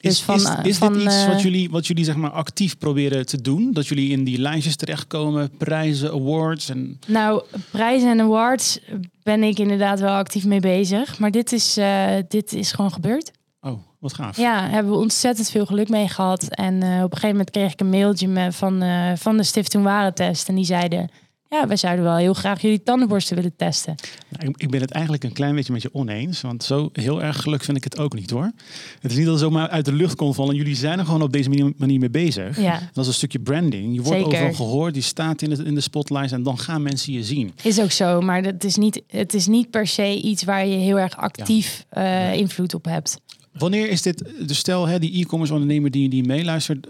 [0.00, 2.16] Is, Dus van, is, eh, is van, dit iets eh, wat jullie, wat jullie zeg
[2.16, 3.72] maar actief proberen te doen?
[3.72, 8.78] Dat jullie in die lijstjes terechtkomen, prijzen, awards en Nou, prijzen en awards
[9.22, 11.18] ben ik inderdaad wel actief mee bezig.
[11.18, 13.30] Maar dit is, eh, dit is gewoon gebeurd.
[13.60, 14.36] oh, wat gaaf.
[14.36, 16.42] Ja, hebben we ontzettend veel geluk mee gehad.
[16.42, 20.48] En op een gegeven moment kreeg ik een mailtje van, eh, van de Stiftung Warentest.
[20.48, 21.10] En die zeiden,
[21.48, 23.94] ja, wij zouden wel heel graag jullie tandenborsten willen testen.
[24.28, 27.22] Nou, ik, ik ben het eigenlijk een klein beetje met je oneens, want zo heel
[27.22, 28.52] erg geluk vind ik het ook niet hoor.
[29.00, 30.54] Het is niet dat het zomaar uit de lucht komt vallen.
[30.54, 32.60] Jullie zijn er gewoon op deze manier, manier mee bezig.
[32.60, 33.94] Ja, Dat is een stukje branding.
[33.94, 34.34] Je wordt Zeker.
[34.38, 37.52] overal gehoord, je staat in de, in de spotlight en dan gaan mensen je zien.
[37.62, 38.20] is ook zo.
[38.20, 41.84] Maar het is niet, het is niet per se iets waar je heel erg actief
[41.88, 43.20] eh, invloed op hebt.
[43.58, 46.88] Wanneer is dit, dus stel hè, die e-commerce ondernemer die, die meeluistert,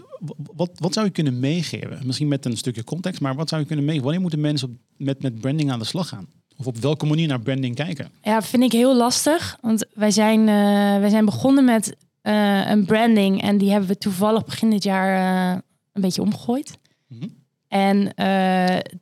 [0.55, 1.99] wat, wat zou je kunnen meegeven?
[2.05, 4.05] Misschien met een stukje context, maar wat zou je kunnen meegeven?
[4.05, 6.27] Wanneer moeten mensen op, met, met branding aan de slag gaan?
[6.59, 8.11] Of op welke manier naar branding kijken?
[8.21, 9.57] Ja, vind ik heel lastig.
[9.61, 13.41] Want wij zijn, eh, wij zijn begonnen met eh, een branding.
[13.41, 15.15] En die hebben we toevallig begin dit jaar
[15.53, 15.61] eh,
[15.93, 16.77] een beetje omgegooid.
[17.07, 17.27] Mhm.
[17.67, 18.13] En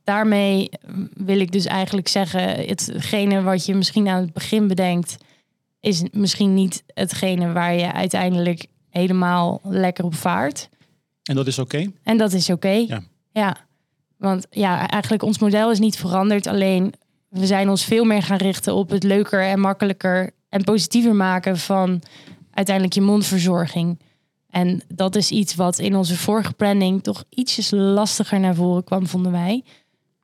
[0.03, 0.69] daarmee
[1.13, 5.17] wil ik dus eigenlijk zeggen, hetgene wat je misschien aan het begin bedenkt,
[5.87, 10.69] is misschien niet hetgene waar je uiteindelijk helemaal lekker op vaart.
[11.23, 11.91] En dat is oké?
[12.03, 12.69] En dat is oké.
[12.69, 13.01] Ja.
[13.31, 13.57] ja.
[14.17, 16.47] Want ja, eigenlijk ons model is niet veranderd.
[16.47, 16.93] Alleen
[17.29, 21.57] we zijn ons veel meer gaan richten op het leuker en makkelijker en positiever maken
[21.57, 22.01] van
[22.51, 23.99] uiteindelijk je mondverzorging.
[24.49, 29.07] En dat is iets wat in onze vorige branding toch ietsjes lastiger naar voren kwam,
[29.07, 29.63] vonden wij.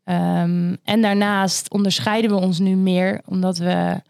[0.04, 4.02] Ehm, en daarnaast onderscheiden we ons nu meer omdat we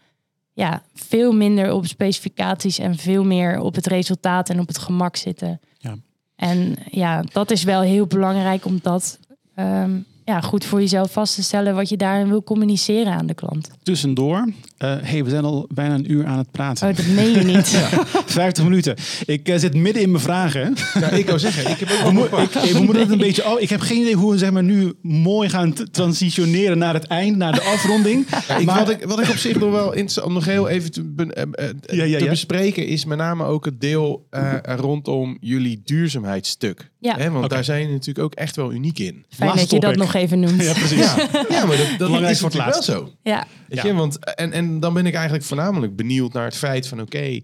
[0.54, 5.16] ja, veel minder op specificaties en veel meer op het resultaat en op het gemak
[5.16, 5.60] zitten.
[5.78, 5.94] Ja.
[6.36, 9.18] En ja, dat is wel heel belangrijk om dat
[9.54, 13.34] ehm, ja, goed voor jezelf vast te stellen wat je daarin wil communiceren aan de
[13.34, 13.68] klant.
[13.82, 14.48] Tussendoor,
[14.78, 16.88] eh hey, we zijn al bijna een uur aan het praten.
[16.88, 17.66] Oh, dat meen je niet.
[18.26, 18.94] 50 minuten.
[19.26, 20.74] Ik eh, zit midden in mijn vragen.
[21.00, 23.44] Ja, ik wou zeggen, ik heb ook We, mo- ik, we moeten het een beetje.
[23.52, 26.94] Oh, ik heb geen idee hoe we zeg maar, nu mooi gaan t- transitioneren naar
[26.94, 28.26] het eind, naar de afronding.
[28.48, 30.68] Ja, ik, Maar- wat, ik, wat ik op zich nog wel interessant om nog heel
[30.68, 31.68] even te, be- eh,
[31.98, 32.30] Ja, ja, te ja.
[32.30, 36.90] bespreken is met name ook het deel eh, rondom jullie duurzaamheidsstuk.
[36.98, 37.16] Ja.
[37.16, 39.24] Hè, want daar zijn jullie natuurlijk ook echt wel uniek in.
[39.28, 40.62] Fijn dat je dat nog even noemt.
[40.62, 40.98] Ja, precies.
[41.14, 43.10] Ja, ja maar dat, dat is voor het wel zo.
[43.22, 43.86] Ja, Weet Ja.
[43.88, 43.94] je?
[43.94, 47.00] Want, en, en dan ben ik eigenlijk voornamelijk benieuwd naar het feit van...
[47.00, 47.40] oké,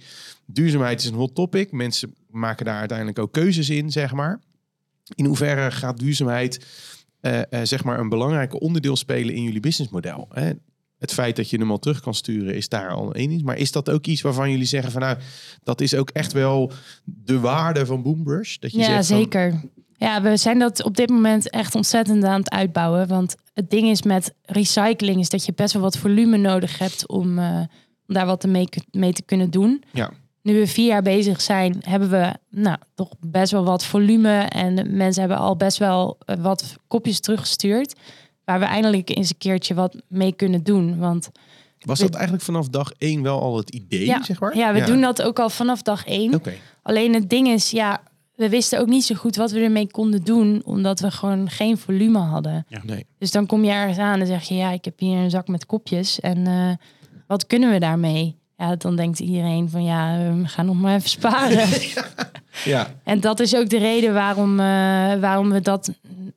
[0.46, 1.72] duurzaamheid is een hot topic.
[1.72, 4.40] Mensen maken daar uiteindelijk ook keuzes in, zeg maar.
[5.14, 6.66] In hoeverre gaat duurzaamheid
[7.20, 10.28] eh, eh, zeg maar een belangrijke onderdeel spelen in jullie businessmodel?
[10.32, 10.50] Hè?
[10.98, 13.42] het feit dat je hem al terug kan sturen is daar al één iets.
[13.42, 15.18] Maar is dat ook iets waarvan jullie zeggen van nou,
[15.62, 16.72] dat is ook echt wel
[17.04, 18.56] de waarde van Boombrush?
[18.58, 19.60] Dat je Ja, zegt van, zeker.
[20.01, 23.09] Ja, we zijn dat op dit moment echt ontzettend aan het uitbouwen.
[23.09, 27.09] Want het ding is met recycling is dat je best wel wat volume nodig hebt
[27.09, 27.57] om, eh,
[28.07, 29.82] om daar wat mee, mee te kunnen doen.
[29.92, 30.11] Ja.
[30.42, 34.38] Nu we vier jaar bezig zijn, hebben we nou, toch best wel wat volume.
[34.38, 37.94] En mensen hebben al best wel eh, wat kopjes teruggestuurd.
[38.44, 40.98] Waar we eindelijk eens een keertje wat mee kunnen doen.
[40.98, 41.30] Want
[41.78, 44.57] Was dat eigenlijk vanaf dag één wel al het idee, ja, zeg maar?
[44.57, 46.34] ja we doen dat ook al vanaf dag één.
[46.34, 46.55] Oké.
[46.82, 48.03] Alleen het ding is, ja,
[48.41, 51.78] we wisten ook niet zo goed wat we ermee konden doen, omdat we gewoon geen
[51.78, 52.66] volume hadden.
[52.82, 53.07] Nee.
[53.18, 55.49] Dus dan kom je ergens aan en zeg je, ja, ik heb hier een zak
[55.49, 56.70] met kopjes en eh,
[57.26, 58.38] wat kunnen we daarmee?
[58.57, 61.68] Ja, dan denkt iedereen van, ja, we gaan nog maar even sparen.
[62.64, 64.66] Ja, en dat is ook de reden waarom, eh,
[65.20, 65.93] waarom we dat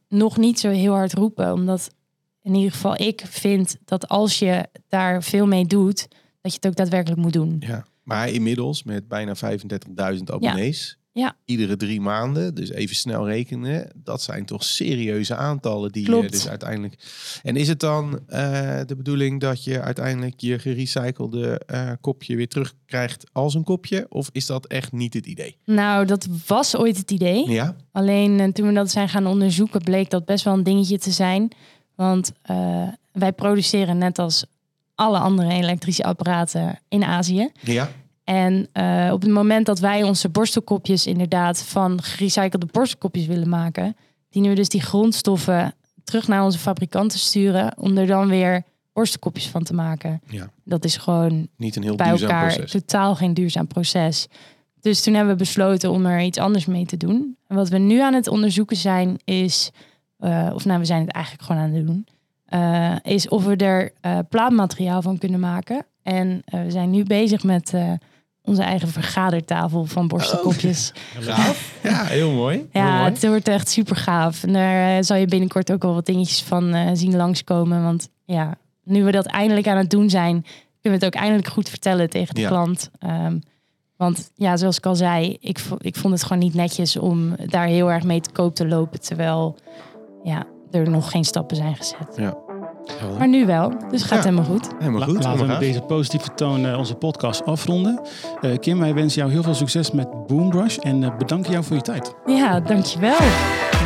[0.09, 1.53] nog niet zo heel hard roepen.
[1.53, 1.93] Omdat
[2.41, 6.07] in ieder geval ik vind dat als je daar veel mee doet,
[6.41, 7.55] dat je het ook daadwerkelijk moet doen.
[7.59, 7.85] ja.
[8.03, 10.97] Maar inmiddels met bijna 35.000 abonnees.
[11.13, 11.35] Ja.
[11.45, 13.91] Iedere drie maanden, dus even snel rekenen.
[13.95, 16.95] Dat zijn toch serieuze aantallen die je dus uiteindelijk...
[17.43, 22.47] En is het dan eh, de bedoeling dat je uiteindelijk je gerecyclede eh, kopje weer
[22.47, 24.05] terugkrijgt als een kopje?
[24.09, 25.57] Of is dat echt niet het idee?
[25.65, 27.49] Nou, dat was ooit het idee.
[27.49, 27.75] Ja?
[27.91, 31.11] Alleen eh, toen we dat zijn gaan onderzoeken, bleek dat best wel een dingetje te
[31.11, 31.51] zijn.
[31.95, 32.31] Want
[33.11, 34.45] wij produceren net als
[34.95, 37.49] alle andere elektrische apparaten in Azië.
[37.61, 37.91] Ja?
[38.23, 43.95] En eh, op het moment dat wij onze borstelkopjes inderdaad van gerecyclede borstelkopjes willen maken,
[44.29, 48.63] dienen we dus die grondstoffen terug naar onze fabrikanten sturen om er dan weer
[48.93, 50.21] borstelkopjes van te maken.
[50.27, 50.49] Ja.
[50.63, 52.71] Dat is gewoon Niet een heel bij duurzaam elkaar proces.
[52.71, 54.27] totaal geen duurzaam proces.
[54.81, 57.37] Dus toen hebben we besloten om er iets anders mee te doen.
[57.47, 59.71] En wat we nu aan het onderzoeken zijn, is,
[60.17, 62.07] eh, of nou, we zijn het eigenlijk gewoon aan het doen,
[62.45, 63.91] eh, is of we er
[64.29, 65.85] plaatmateriaal van kunnen maken.
[66.03, 67.73] En we zijn nu bezig met
[68.45, 70.91] onze eigen vergadertafel van borstelkopjes.
[71.19, 71.73] Gaaf.
[71.83, 72.55] Ja, heel mooi.
[72.71, 73.09] Heel Ja, mooi.
[73.11, 74.43] het wordt echt super gaaf.
[74.43, 77.83] En daar eh, zal je binnenkort ook wel wat dingetjes van eh, zien langskomen.
[77.83, 80.41] Want ja, nu we dat eindelijk aan het doen zijn,
[80.81, 82.47] kunnen we het ook eindelijk goed vertellen tegen de Ja.
[82.47, 82.89] klant.
[82.99, 83.39] Ehm,
[83.97, 87.67] want ja, zoals ik al zei, ik, ik vond het gewoon niet netjes om daar
[87.67, 89.01] heel erg mee te koop te lopen.
[89.01, 89.55] Terwijl
[90.23, 92.13] ja, er nog geen stappen zijn gezet.
[92.15, 92.37] Ja.
[93.17, 94.29] Maar nu wel, dus het gaat Ja.
[94.29, 94.69] helemaal goed.
[94.79, 95.23] Helemaal La- goed.
[95.23, 98.01] Laten we met deze positieve toon eh, onze podcast afronden.
[98.41, 101.75] Eh, Kim, wij wensen jou heel veel succes met Boombrush en eh, bedanken jou voor
[101.75, 102.13] je tijd.
[102.25, 103.17] Ja, dankjewel.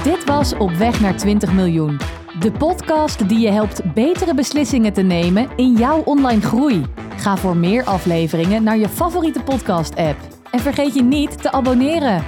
[0.03, 1.97] Dit was Op weg naar 20 miljoen.
[2.39, 6.85] De podcast die je helpt betere beslissingen te nemen in jouw online groei.
[7.17, 10.17] Ga voor meer afleveringen naar je favoriete podcast-app.
[10.51, 12.23] En vergeet je niet te abonneren.